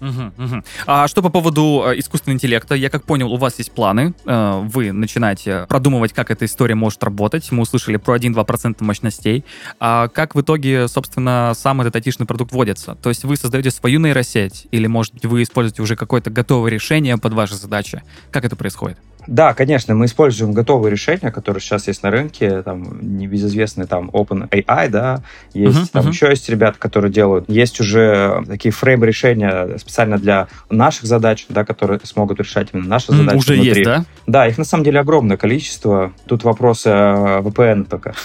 [0.02, 0.64] Угу, угу.
[0.86, 2.76] А что по поводу э, искусственного интеллекта?
[2.76, 4.14] Я как понял, у вас есть планы.
[4.26, 7.50] Э, вы начинаете продумывать, как эта история может работать.
[7.52, 9.46] Мы услышали про 1-2% мощностей.
[9.80, 12.96] А как в итоге, собственно, сам этот айтишный продукт вводится?
[12.96, 17.18] То есть вы создаете свою нейросеть или, может быть, вы используете уже какое-то готовое решение
[17.18, 18.04] под ваши задачи?
[18.32, 18.98] Как это происходит?
[19.30, 24.90] Да, конечно, мы используем готовые решения, которые сейчас есть на рынке, там, небезызвестный там OpenAI,
[24.90, 25.22] да,
[25.54, 26.10] есть uh-huh, там uh-huh.
[26.10, 32.00] еще есть ребята, которые делают, есть уже такие фрейм-решения специально для наших задач, да, которые
[32.06, 33.38] смогут решать именно наши задачи.
[33.38, 33.70] Уже внутри.
[33.70, 34.06] есть, да?
[34.26, 36.12] Да, их на самом деле огромное количество.
[36.26, 38.16] Тут вопросы VPN только.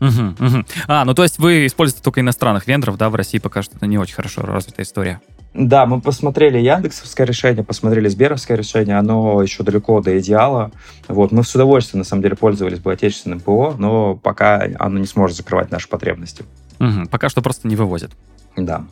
[0.00, 0.64] Угу, угу.
[0.88, 3.86] А, ну то есть вы используете только иностранных вендоров, да, в России пока что это
[3.86, 5.20] не очень хорошо развитая история.
[5.56, 10.70] Да, мы посмотрели Яндексовское решение, посмотрели Сберовское решение, оно еще далеко до идеала.
[11.08, 15.06] Вот, мы с удовольствием, на самом деле, пользовались бы отечественным ПО, но пока оно не
[15.06, 16.44] сможет закрывать наши потребности.
[16.78, 18.10] Угу, пока что просто не вывозит.
[18.56, 18.84] Да.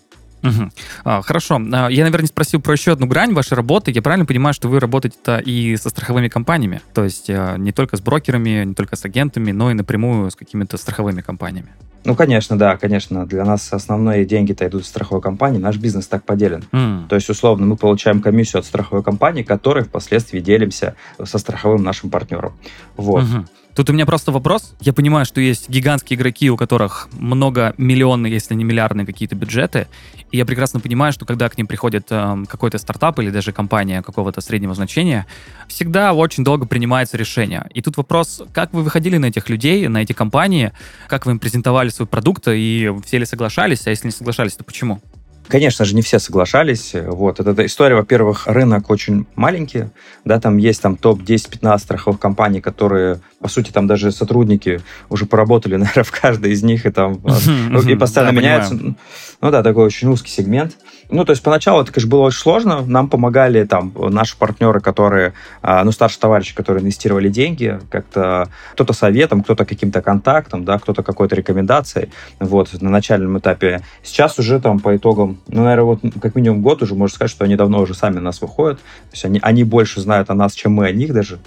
[0.43, 0.71] Угу.
[1.05, 1.61] А, хорошо.
[1.73, 3.91] А, я, наверное, спросил про еще одну грань вашей работы.
[3.91, 6.81] Я правильно понимаю, что вы работаете-то и со страховыми компаниями?
[6.95, 10.37] То есть а, не только с брокерами, не только с агентами, но и напрямую с
[10.37, 11.71] какими-то страховыми компаниями?
[12.05, 13.27] Ну, конечно, да, конечно.
[13.27, 15.59] Для нас основные деньги-то идут из страховой компании.
[15.59, 16.65] Наш бизнес так поделен.
[16.71, 17.09] Mm.
[17.09, 22.11] То есть, условно, мы получаем комиссию от страховой компании, которой впоследствии делимся со страховым нашим
[22.11, 22.53] партнером.
[22.97, 23.25] Вот.
[23.25, 23.47] Mm-hmm.
[23.75, 24.75] Тут у меня просто вопрос.
[24.81, 29.89] Я понимаю, что есть гигантские игроки, у которых много миллионные, если не миллиардные какие-то бюджеты.
[30.31, 34.03] И я прекрасно понимаю, что когда к ним приходит э, какой-то стартап или даже компания
[34.03, 35.27] какого-то среднего значения,
[35.67, 37.69] всегда очень долго принимается решение.
[37.75, 40.73] И тут вопрос, как вы выходили на этих людей, на эти компании,
[41.09, 44.63] как вы им презентовали свой продукт, и все ли соглашались, а если не соглашались, то
[44.63, 45.01] почему?
[45.49, 46.93] Конечно же, не все соглашались.
[46.95, 47.39] Вот.
[47.39, 49.85] эта история, во-первых, рынок очень маленький.
[50.25, 54.81] Да, там есть там топ-10-15 страховых компаний, которые, по сути, там даже сотрудники
[55.11, 57.21] уже поработали, наверное, в каждой из них, и там
[57.69, 58.75] ну, и постоянно меняются.
[58.75, 60.79] Ну да, такой очень узкий сегмент.
[61.11, 62.81] Ну, то есть поначалу это, конечно, было очень сложно.
[62.87, 68.95] Нам помогали там наши партнеры, которые, а, ну, старшие товарищи, которые инвестировали деньги, как-то кто-то
[68.95, 72.09] советом, кто-то каким-то контактом, да, кто-то какой-то рекомендацией,
[72.41, 73.83] вот, на начальном этапе.
[74.03, 77.45] Сейчас уже там по итогам, ну, наверное, вот как минимум год уже можно сказать, что
[77.45, 78.79] они давно уже сами на нас выходят.
[78.79, 81.41] То есть они, они больше знают о нас, чем мы о них даже.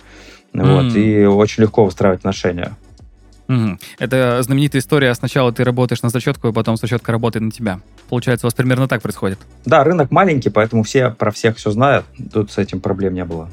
[0.54, 1.00] Вот, mm.
[1.00, 2.76] и очень легко выстраивать отношения.
[3.48, 3.78] Угу.
[4.00, 5.14] Это знаменитая история.
[5.14, 7.80] Сначала ты работаешь на зачетку, а потом зачетка работает на тебя.
[8.10, 9.40] Получается, у вас примерно так происходит.
[9.66, 12.06] Да, рынок маленький, поэтому все про всех все знают.
[12.34, 13.50] Тут с этим проблем не было.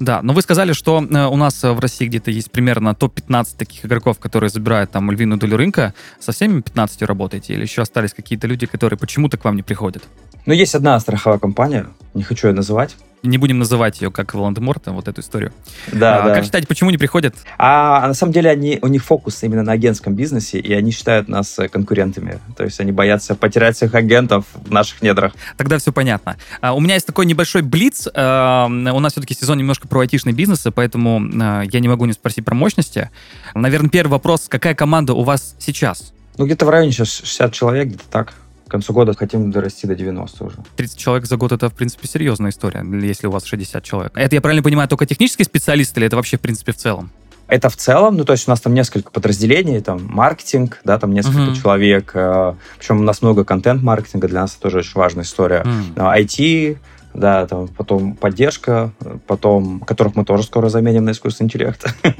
[0.00, 3.84] Да, но вы сказали, что э, у нас в России где-то есть примерно топ-15 таких
[3.84, 5.92] игроков, которые забирают там львиную долю рынка.
[6.20, 7.54] Со всеми 15 работаете?
[7.54, 10.04] Или еще остались какие-то люди, которые почему-то к вам не приходят?
[10.46, 14.92] Ну, есть одна страховая компания, не хочу ее называть, не будем называть ее как Волан-де-Морта,
[14.92, 15.52] вот эту историю.
[15.92, 16.34] Да, а, да.
[16.34, 17.34] Как считаете, почему не приходят?
[17.56, 20.92] А, а на самом деле они, у них фокус именно на агентском бизнесе, и они
[20.92, 22.38] считают нас э, конкурентами.
[22.56, 25.32] То есть они боятся потерять своих агентов в наших недрах.
[25.56, 26.36] Тогда все понятно.
[26.60, 28.08] А, у меня есть такой небольшой блиц.
[28.14, 32.12] А, у нас все-таки сезон немножко про айтишный бизнес, поэтому а, я не могу не
[32.12, 33.10] спросить про мощности.
[33.54, 34.46] Наверное, первый вопрос.
[34.48, 36.12] Какая команда у вас сейчас?
[36.36, 38.34] Ну, где-то в районе сейчас 60 человек, где-то так.
[38.68, 40.56] К концу года хотим дорасти до 90 уже.
[40.76, 44.12] 30 человек за год это, в принципе, серьезная история, если у вас 60 человек.
[44.14, 47.10] Это, я правильно понимаю, только технические специалисты или это вообще, в принципе, в целом?
[47.46, 51.12] Это в целом, ну, то есть у нас там несколько подразделений, там маркетинг, да, там
[51.12, 51.62] несколько uh-huh.
[51.62, 55.64] человек, э, причем у нас много контент-маркетинга, для нас это тоже очень важная история.
[55.64, 56.20] Uh-huh.
[56.20, 56.76] IT,
[57.18, 58.92] да, там потом поддержка,
[59.26, 61.84] потом, которых мы тоже скоро заменим на искусственный интеллект.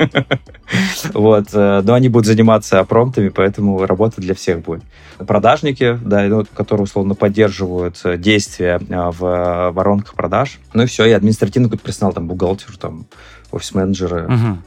[1.15, 4.83] Вот, э, но они будут заниматься промптами, поэтому работа для всех будет.
[5.19, 10.59] Продажники, да, которые условно поддерживают действия э, в воронках продаж.
[10.75, 13.07] Ну и все, и административный какой-то персонал, там, бухгалтер, там,
[13.51, 14.59] офис-менеджеры.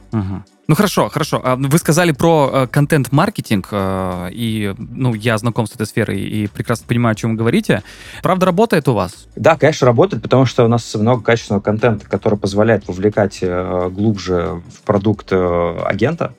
[0.68, 1.40] Ну хорошо, хорошо.
[1.44, 6.46] А вы сказали про э, контент-маркетинг, э, и ну, я знаком с этой сферой и
[6.46, 7.82] прекрасно понимаю, о чем вы говорите.
[8.22, 9.26] Правда, работает у вас?
[9.34, 14.62] Да, конечно, работает, потому что у нас много качественного контента, который позволяет вовлекать э, глубже
[14.72, 16.34] в продукт агента.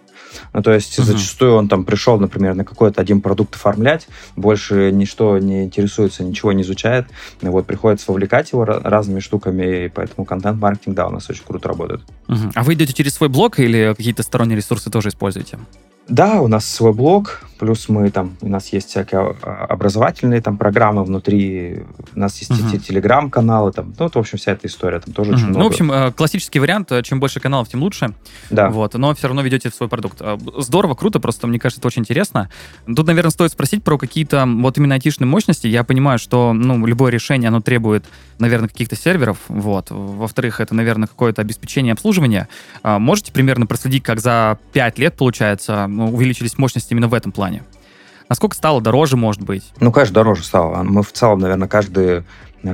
[0.54, 1.08] Ну, то есть угу.
[1.08, 6.52] зачастую он там пришел, например, на какой-то один продукт оформлять, больше ничто не интересуется, ничего
[6.52, 7.08] не изучает.
[7.42, 11.70] И вот приходится вовлекать его разными штуками, и поэтому контент-маркетинг, да, у нас очень круто
[11.70, 12.02] работает.
[12.28, 12.52] Угу.
[12.56, 15.60] А вы идете через свой блог или какие-то сторонние ресурсы тоже используете?
[16.08, 21.06] Да, у нас свой блог, плюс мы там, у нас есть всякие образовательные там программы
[21.06, 22.78] внутри, у нас есть uh-huh.
[22.78, 25.36] телеграм-каналы, там, ну, вот, в общем, вся эта история, там тоже uh-huh.
[25.36, 25.60] очень много.
[25.60, 28.14] Ну, в общем, э, классический вариант, э, чем больше каналов, тем лучше.
[28.50, 28.70] Да.
[28.70, 30.18] Вот, но все равно ведете свой продукт.
[30.20, 32.50] Э, здорово, круто, просто мне кажется, это очень интересно.
[32.86, 35.68] Тут, наверное, стоит спросить про какие-то вот именно айтишные мощности.
[35.68, 38.04] Я понимаю, что, ну, любое решение, оно требует,
[38.40, 39.88] наверное, каких-то серверов, вот.
[39.90, 42.50] Во-вторых, это, наверное, какое-то обеспечение обслуживания.
[42.84, 47.64] Можете примерно проследить, как за 5 лет, получается, ну, увеличились мощности именно в этом плане?
[48.30, 49.72] Насколько стало дороже, может быть?
[49.80, 50.84] Ну, конечно, дороже стало.
[50.84, 52.24] Мы в целом, наверное, каждый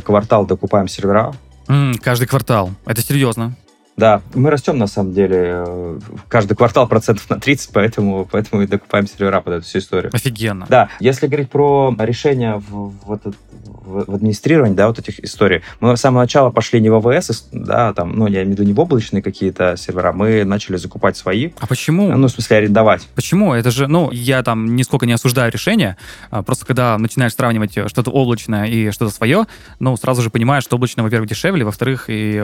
[0.04, 1.34] квартал докупаем сервера.
[1.68, 2.72] Mm, каждый квартал.
[2.86, 3.56] Это серьезно.
[4.00, 8.68] Да, мы растем на самом деле э, каждый квартал процентов на 30, поэтому, поэтому и
[8.68, 10.10] докупаем сервера под эту всю историю.
[10.14, 10.66] Офигенно.
[10.70, 15.98] Да, если говорить про решение в, в, этот, в, администрировании, да, вот этих историй, мы
[15.98, 18.72] с самого начала пошли не в АВС, да, там, ну, я имею в виду не
[18.72, 21.50] в облачные какие-то сервера, мы начали закупать свои.
[21.60, 22.16] А почему?
[22.16, 23.06] Ну, в смысле, арендовать.
[23.16, 23.54] Почему?
[23.54, 25.98] Это же, ну, я там нисколько не осуждаю решение,
[26.30, 29.46] а просто когда начинаешь сравнивать что-то облачное и что-то свое,
[29.80, 32.42] ну, сразу же понимаешь, что облачное, во-первых, дешевле, во-вторых, и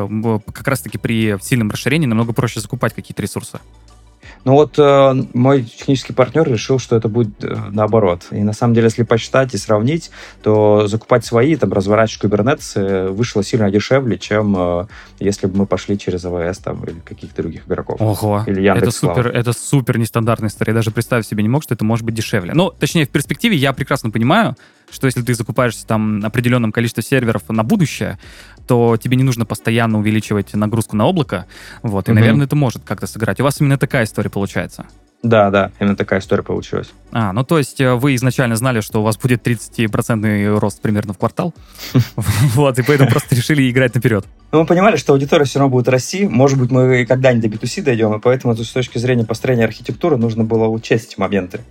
[0.51, 3.60] как раз-таки при сильном расширении намного проще закупать какие-то ресурсы.
[4.45, 8.27] Ну вот э, мой технический партнер решил, что это будет э, наоборот.
[8.29, 10.12] И на самом деле, если посчитать и сравнить,
[10.43, 14.86] то закупать свои, там, разворачивать Kubernetes э, вышло сильно дешевле, чем э,
[15.19, 17.99] если бы мы пошли через AWS там, или каких-то других игроков.
[17.99, 20.71] Ого, или это супер, это супер нестандартная история.
[20.71, 22.53] Я даже представить себе не мог, что это может быть дешевле.
[22.53, 24.55] Ну, точнее, в перспективе я прекрасно понимаю,
[24.91, 28.19] что если ты закупаешься там определенным количеством серверов на будущее,
[28.67, 31.45] то тебе не нужно постоянно увеличивать нагрузку на облако,
[31.84, 32.19] вот, и, угу.
[32.19, 33.39] наверное, это может как-то сыграть.
[33.39, 34.85] У вас именно такая история получается.
[35.23, 36.89] Да, да, именно такая история получилась.
[37.11, 41.13] А, ну то есть э, вы изначально знали, что у вас будет 30% рост примерно
[41.13, 41.51] в квартал,
[42.53, 44.23] вот, и поэтому просто решили играть наперед.
[44.51, 47.81] Ну, мы понимали, что аудитория все равно будет расти, может быть, мы когда-нибудь до B2C
[47.81, 51.61] дойдем, и поэтому с точки зрения построения архитектуры нужно было учесть моменты.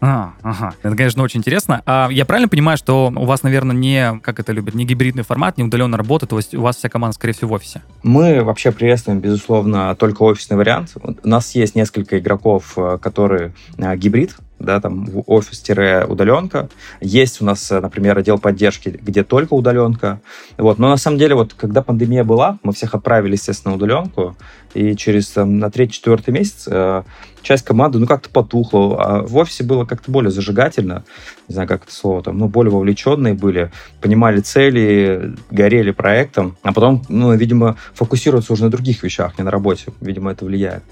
[0.00, 0.74] А, ага.
[0.82, 1.82] Это, конечно, очень интересно.
[1.86, 5.58] А я правильно понимаю, что у вас, наверное, не, как это любят, не гибридный формат,
[5.58, 7.82] не удаленная работа, то есть у вас вся команда, скорее всего, в офисе?
[8.02, 10.94] Мы вообще приветствуем, безусловно, только офисный вариант.
[11.02, 16.68] У нас есть несколько игроков, э, которые э, гибрид, да, там офис-удаленка.
[17.00, 20.20] Есть у нас, э, например, отдел поддержки, где только удаленка.
[20.56, 20.78] Вот.
[20.78, 24.36] Но на самом деле, вот когда пандемия была, мы всех отправили, естественно, удаленку,
[24.74, 27.02] и через там, на третий-четвертый месяц э,
[27.48, 29.02] часть команды, ну, как-то потухла.
[29.02, 31.04] А в офисе было как-то более зажигательно,
[31.48, 33.70] не знаю, как это слово там, ну, более вовлеченные были,
[34.02, 39.50] понимали цели, горели проектом, а потом, ну, видимо, фокусироваться уже на других вещах, не на
[39.50, 39.86] работе.
[40.02, 40.82] Видимо, это влияет.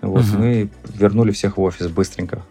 [0.00, 0.38] Вот, угу.
[0.38, 2.44] мы вернули всех в офис быстренько.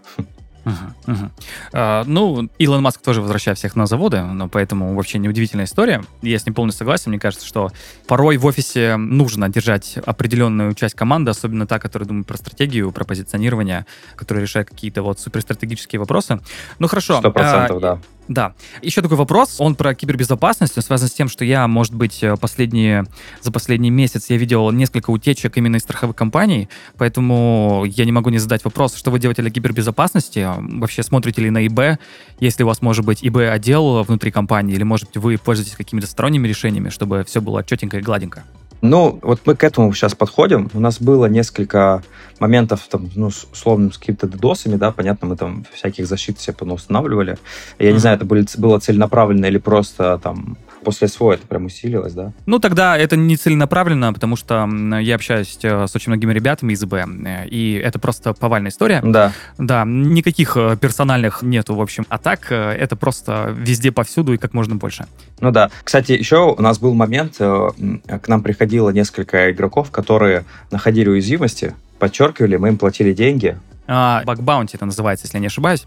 [0.68, 1.32] Угу, угу.
[1.72, 6.04] А, ну, Илон Маск тоже возвращает всех на заводы, но поэтому вообще неудивительная история.
[6.22, 7.12] Я с ним полностью согласен.
[7.12, 7.72] Мне кажется, что
[8.06, 13.06] порой в офисе нужно держать определенную часть команды, особенно та, которая думает про стратегию, про
[13.06, 16.40] позиционирование, которая решает какие-то вот суперстратегические вопросы.
[16.80, 17.20] Ну, хорошо.
[17.20, 18.00] Сто процентов, а, да.
[18.28, 18.54] Да.
[18.82, 22.36] Еще такой вопрос, он про кибербезопасность, он связан с тем, что я, может быть, э,
[22.36, 23.06] последние,
[23.42, 28.30] за последний месяц я видел несколько утечек именно из страховых компаний, поэтому я не могу
[28.30, 30.48] не задать вопрос, что вы делаете для кибербезопасности?
[30.58, 32.00] Вообще смотрите ли на ИБ,
[32.40, 36.48] если у вас может быть ИБ-отдел внутри компании, или, может быть, вы пользуетесь какими-то сторонними
[36.48, 38.44] решениями, чтобы все было четенько и гладенько?
[38.82, 40.70] Ну, вот мы к этому сейчас подходим.
[40.74, 42.04] У нас было несколько
[42.40, 47.38] моментов, там, ну, условно, с какими-то дедосами, да, понятно, мы там всяких защит себе устанавливали.
[47.80, 47.94] Я mm-hmm.
[47.94, 52.32] не знаю, это были, было целенаправленно или просто там после СВО это прям усилилось, да?
[52.46, 54.68] Ну, тогда это не целенаправленно, потому что
[55.00, 59.02] я общаюсь э, с очень многими ребятами из ИБ, э, и это просто повальная история.
[59.04, 59.34] Да.
[59.58, 62.06] Да, никаких э, персональных нету, в общем.
[62.10, 65.06] А так, это просто везде, повсюду и как можно больше.
[65.40, 65.70] Ну да.
[65.84, 72.58] Кстати, еще у нас был момент, к нам приходило несколько игроков, которые находили уязвимости, подчеркивали,
[72.58, 73.58] мы им платили деньги.
[73.88, 75.86] А, баунти это называется, если я не ошибаюсь.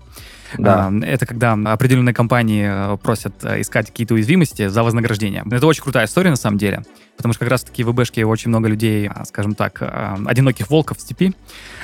[0.58, 0.88] Да.
[0.88, 5.44] А, это когда определенные компании э, просят э, искать какие-то уязвимости за вознаграждение.
[5.50, 6.82] Это очень крутая история на самом деле,
[7.16, 10.98] потому что как раз-таки в ИБшке очень много людей, а, скажем так, а, одиноких волков
[10.98, 11.34] в степи,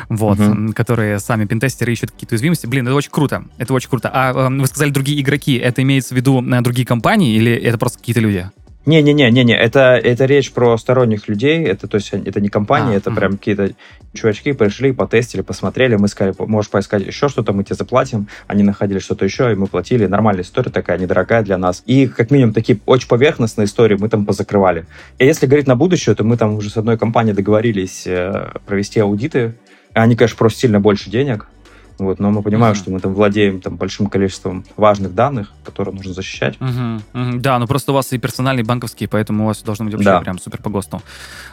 [0.09, 0.72] вот, угу.
[0.72, 2.66] которые сами пентестеры ищут какие-то уязвимости.
[2.66, 3.44] Блин, это очень круто.
[3.59, 4.11] Это очень круто.
[4.12, 7.98] А вы сказали другие игроки, это имеется в виду э, другие компании или это просто
[7.98, 8.50] какие-то люди?
[8.87, 13.11] Не-не-не-не-не, это, это речь про сторонних людей, это, то есть, это не компания, а, это
[13.11, 13.18] угу.
[13.18, 13.70] прям какие-то
[14.14, 19.01] чувачки пришли, потестили, посмотрели, мы сказали, можешь поискать еще что-то, мы тебе заплатим, они находили
[19.01, 21.83] что-то еще, и мы платили, нормальная история такая, недорогая для нас.
[21.87, 24.87] И как минимум такие очень поверхностные истории мы там позакрывали.
[25.18, 29.01] И если говорить на будущее, то мы там уже с одной компанией договорились э, провести
[29.01, 29.55] аудиты,
[29.94, 31.49] они, конечно, просят сильно больше денег,
[31.98, 32.78] вот, но мы понимаем, uh-huh.
[32.78, 36.56] что мы там владеем там, большим количеством важных данных, которые нужно защищать.
[36.59, 37.00] Uh-huh.
[37.12, 37.38] Uh-huh.
[37.38, 40.11] Да, ну просто у вас и персональные, и банковские, поэтому у вас должно быть вообще
[40.11, 40.20] да.
[40.20, 41.02] прям супер по ГОСТу.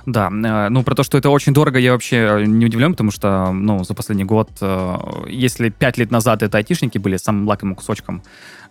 [0.05, 3.51] Да, э, ну про то, что это очень дорого, я вообще не удивлен, потому что
[3.51, 4.97] ну, за последний год, э,
[5.29, 8.21] если пять лет назад это айтишники были самым лакомым кусочком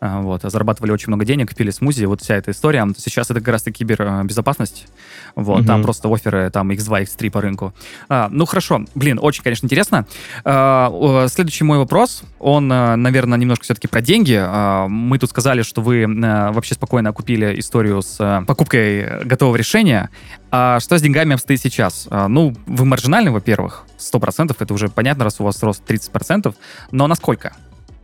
[0.04, 2.88] а, вот, зарабатывали очень много денег, пили смузи, вот вся эта история.
[2.96, 4.88] Сейчас это как раз-таки кибербезопасность,
[5.36, 5.66] вот, угу.
[5.68, 7.72] там просто оферы, там X2, X3 по рынку.
[8.08, 10.04] А, ну, хорошо, блин, очень, конечно, интересно.
[10.44, 14.38] А, следующий мой вопрос, он, наверное, немножко все-таки про деньги.
[14.38, 20.10] А, мы тут сказали, что вы вообще спокойно купили историю с покупкой готового решения.
[20.50, 22.08] А что с деньгами обстоит сейчас?
[22.10, 26.54] Ну, вы маржинальны, во-первых, 100%, это уже понятно, раз у вас рост 30%,
[26.90, 27.54] но насколько?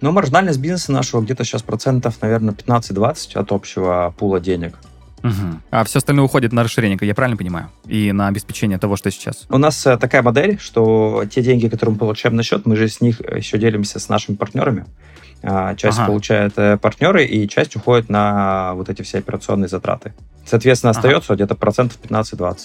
[0.01, 4.79] Но маржинальность бизнеса нашего где-то сейчас процентов, наверное, 15-20 от общего пула денег.
[5.23, 5.61] Угу.
[5.71, 7.71] А все остальное уходит на расширение, я правильно понимаю?
[7.87, 9.47] И на обеспечение того, что сейчас?
[9.49, 12.89] У нас э, такая модель, что те деньги, которые мы получаем на счет, мы же
[12.89, 14.87] с них еще делимся с нашими партнерами.
[15.43, 16.09] А, часть ага.
[16.09, 20.13] получают э, партнеры, и часть уходит на вот эти все операционные затраты.
[20.45, 21.37] Соответственно, остается ага.
[21.37, 22.57] где-то процентов 15-20.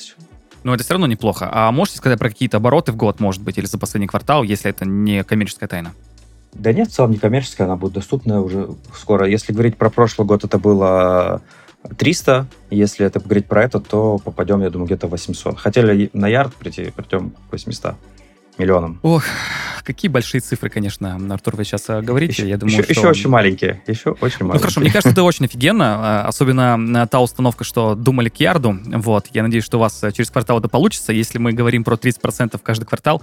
[0.63, 1.49] Но это все равно неплохо.
[1.51, 4.69] А можете сказать про какие-то обороты в год, может быть, или за последний квартал, если
[4.69, 5.93] это не коммерческая тайна?
[6.53, 9.27] Да нет, в целом не коммерческая, она будет доступна уже скоро.
[9.27, 11.41] Если говорить про прошлый год, это было
[11.97, 12.47] 300.
[12.69, 15.57] Если это говорить про это, то попадем, я думаю, где-то 800.
[15.59, 17.95] Хотели на ярд прийти, придем к 800
[18.57, 18.99] миллионам.
[19.01, 19.23] Ох,
[19.83, 22.33] какие большие цифры, конечно, Артур, вы сейчас э, говорите.
[22.33, 22.93] Еще, я думаю, еще, что...
[22.93, 23.81] еще очень маленькие.
[23.87, 24.53] Еще очень маленькие.
[24.53, 26.23] Ну хорошо, мне кажется, это очень офигенно.
[26.23, 28.77] Э, особенно э, та установка, что думали к ярду.
[28.85, 31.13] Вот, я надеюсь, что у вас через квартал это получится.
[31.13, 33.21] Если мы говорим про 30% каждый квартал,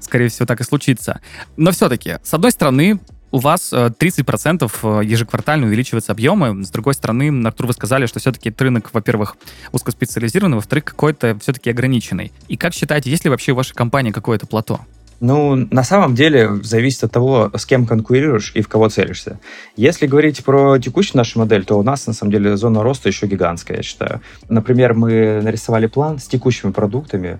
[0.00, 1.20] скорее всего, так и случится.
[1.56, 3.00] Но все-таки, с одной стороны,
[3.36, 6.64] у вас 30% э, э, ежеквартально увеличиваются объемы.
[6.64, 9.36] С другой стороны, Артур, вы сказали, что все-таки рынок, во-первых,
[9.72, 12.32] узкоспециализированный, во-вторых, какой-то все-таки ограниченный.
[12.48, 14.80] И как считаете, есть ли вообще у вашей компании какое-то плато?
[15.20, 19.38] Ну, на самом деле, зависит от того, с кем конкурируешь и в кого целишься.
[19.76, 23.26] Если говорить про текущую нашу модель, то у нас, на самом деле, зона роста еще
[23.26, 24.22] гигантская, я считаю.
[24.48, 27.38] Например, мы нарисовали план с текущими продуктами,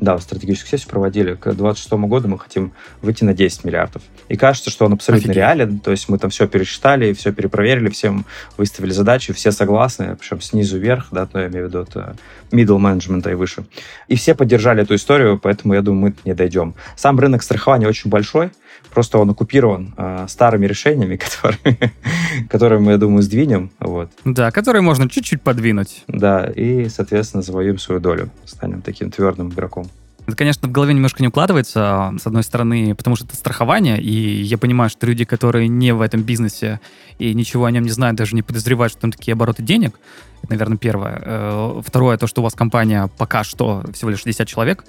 [0.00, 1.34] да, стратегическую сессию проводили.
[1.34, 2.72] К 2026 году мы хотим
[3.02, 4.02] выйти на 10 миллиардов.
[4.28, 5.36] И кажется, что он абсолютно Офигеть.
[5.36, 5.78] реален.
[5.78, 8.26] То есть мы там все пересчитали, все перепроверили, всем
[8.56, 12.14] выставили задачи, все согласны, причем снизу вверх, да, то я имею в виду от э,
[12.50, 13.64] middle management и выше.
[14.08, 16.74] И все поддержали эту историю, поэтому я думаю, мы не дойдем.
[16.96, 18.50] Сам рынок страхования очень большой,
[18.92, 21.92] просто он оккупирован э, старыми решениями, которые,
[22.48, 23.70] которые мы, я думаю, сдвинем.
[23.78, 24.10] Вот.
[24.24, 26.04] Да, которые можно чуть-чуть подвинуть.
[26.08, 29.88] Да, и, соответственно, завоюем свою долю, станем таким твердым игроком.
[30.26, 34.42] Это, конечно, в голове немножко не укладывается, с одной стороны, потому что это страхование, и
[34.42, 36.80] я понимаю, что люди, которые не в этом бизнесе
[37.18, 39.98] и ничего о нем не знают, даже не подозревают, что там такие обороты денег,
[40.42, 41.22] это, наверное, первое.
[41.24, 44.84] Э, второе, то, что у вас компания пока что всего лишь 60 человек,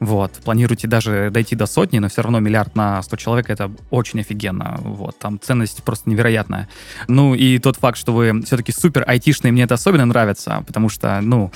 [0.00, 0.32] вот.
[0.44, 4.76] Планируете даже дойти до сотни, но все равно миллиард на 100 человек— это очень офигенно.
[4.80, 5.18] Вот.
[5.18, 6.68] Там ценность просто невероятная.
[7.08, 11.20] Ну и тот факт, что вы все-таки супер айтишные, мне это особенно нравится, потому что,
[11.20, 11.52] ну,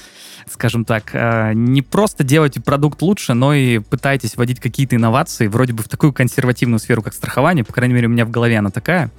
[0.50, 5.72] скажем так, э, не просто делаете продукт лучше, но и пытаетесь вводить какие-то инновации вроде
[5.72, 7.64] бы в такую консервативную сферу, как страхование.
[7.64, 9.10] По крайней мере, у меня в голове она такая.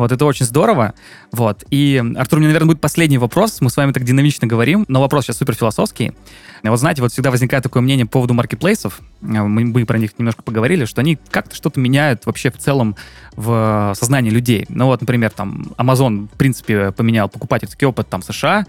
[0.00, 0.94] Вот, это очень здорово.
[1.30, 1.62] Вот.
[1.70, 3.60] И, Артур, у меня, наверное, будет последний вопрос.
[3.60, 6.14] Мы с вами так динамично говорим, но вопрос сейчас супер философский.
[6.62, 9.00] Вот знаете, вот всегда возникает такое мнение по поводу маркетплейсов.
[9.20, 12.96] Мы, мы про них немножко поговорили, что они как-то что-то меняют вообще в целом
[13.36, 14.64] в сознании людей.
[14.70, 18.64] Ну вот, например, там Amazon, в принципе, поменял покупательский опыт там США.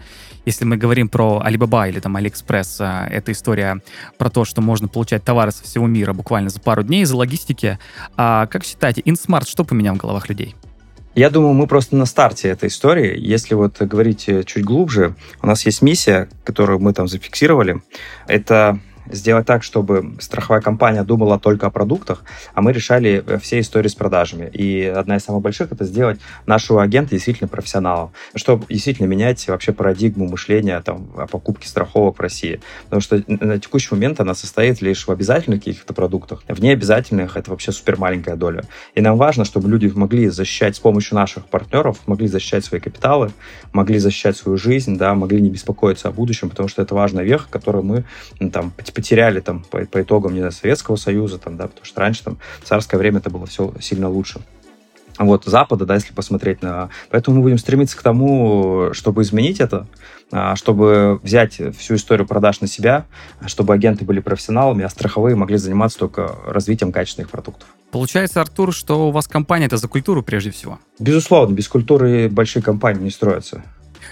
[0.46, 3.82] Если мы говорим про Alibaba или там AliExpress, а, это история
[4.18, 7.80] про то, что можно получать товары со всего мира буквально за пару дней из-за логистики.
[8.18, 10.56] А как считаете, InSmart что поменял в головах людей?
[11.14, 13.18] Я думаю, мы просто на старте этой истории.
[13.20, 17.82] Если вот говорить чуть глубже, у нас есть миссия, которую мы там зафиксировали.
[18.28, 18.80] Это
[19.12, 23.88] сделать так, чтобы страховая компания думала только о продуктах, а мы решали э, все истории
[23.88, 24.50] с продажами.
[24.54, 29.74] И одна из самых больших— это сделать нашего агента действительно профессионалом, чтобы действительно менять вообще
[29.74, 32.60] парадигму мышления там, о покупке страховок в России.
[32.86, 36.44] Потому что на текущий момент она состоит лишь в обязательных каких-то продуктах.
[36.48, 38.64] В необязательных— это вообще супер маленькая доля.
[38.96, 43.32] И нам важно, чтобы люди могли защищать с помощью наших партнеров, могли защищать свои капиталы,
[43.74, 47.48] могли защищать свою жизнь, да, могли не беспокоиться о будущем, потому что это важная веха,
[47.50, 48.04] которую мы
[48.52, 48.72] там,
[49.02, 52.38] потеряли там по, по итогам, не знаю, Советского Союза, там, да, потому что раньше там
[52.62, 54.42] в царское время это было все сильно лучше.
[55.18, 56.90] Вот, Запада, да, если посмотреть на...
[57.10, 59.88] Поэтому мы будем стремиться к тому, чтобы изменить это,
[60.32, 63.06] а, чтобы взять всю историю продаж на себя,
[63.48, 67.68] чтобы агенты были профессионалами, а страховые могли заниматься только развитием качественных продуктов.
[67.92, 70.80] Получается, Артур, что у вас компания это за культуру прежде всего?
[71.00, 73.64] Безусловно, без культуры большие компании не строятся.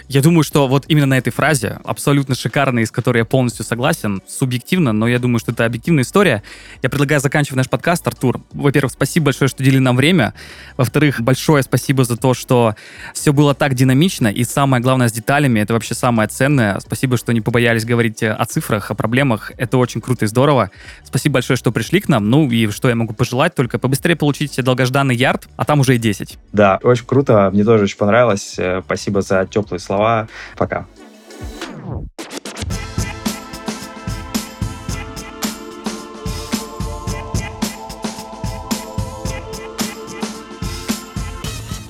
[0.09, 4.23] Я думаю, что вот именно на этой фразе, абсолютно шикарной, с которой я полностью согласен,
[4.27, 6.41] субъективно, но я думаю, что это объективная история.
[6.81, 8.07] Я предлагаю заканчивать наш подкаст.
[8.07, 10.33] Артур, во-первых, спасибо большое, что уделили нам время.
[10.77, 12.75] Во-вторых, большое спасибо за то, что
[13.13, 16.79] все было так динамично, и самое главное с деталями, это вообще самое ценное.
[16.79, 19.51] Спасибо, что не побоялись говорить о цифрах, о проблемах.
[19.57, 20.71] Это очень круто и здорово.
[21.03, 22.31] Спасибо большое, что пришли к нам.
[22.31, 25.99] Ну и что я могу пожелать, только побыстрее получить долгожданный ярд, а там уже и
[25.99, 26.39] 10.
[26.51, 27.51] Да, очень круто.
[27.53, 28.55] Мне тоже очень понравилось.
[28.57, 30.27] Э, спасибо за теплые слова слова.
[30.55, 30.87] Пока.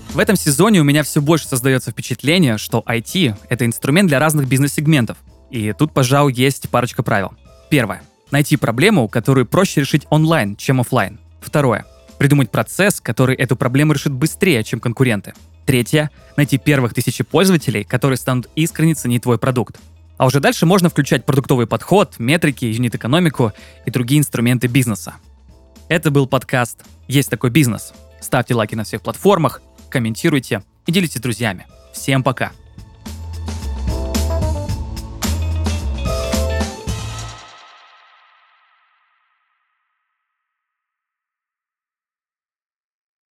[0.09, 4.49] В этом сезоне у меня все больше создается впечатление, что IT— это инструмент для разных
[4.49, 5.17] бизнес-сегментов.
[5.49, 7.31] И тут, пожалуй, есть парочка правил.
[7.69, 8.01] Первое.
[8.31, 11.19] Найти проблему, которую проще решить онлайн, чем офлайн.
[11.39, 11.85] Второе.
[12.17, 15.33] Придумать процесс, который эту проблему решит быстрее, чем конкуренты.
[15.69, 19.79] Третье— найти первых тысячи пользователей, которые станут искренне ценить твой продукт.
[20.17, 23.53] А уже дальше можно включать продуктовый подход, метрики, юнит-экономику
[23.85, 25.17] и другие инструменты бизнеса.
[25.87, 27.93] Это был подкаст «Есть такой бизнес».
[28.19, 29.61] Ставьте лайки на всех платформах,
[29.91, 31.67] комментируйте и делитесь с друзьями.
[31.93, 32.51] Всем пока!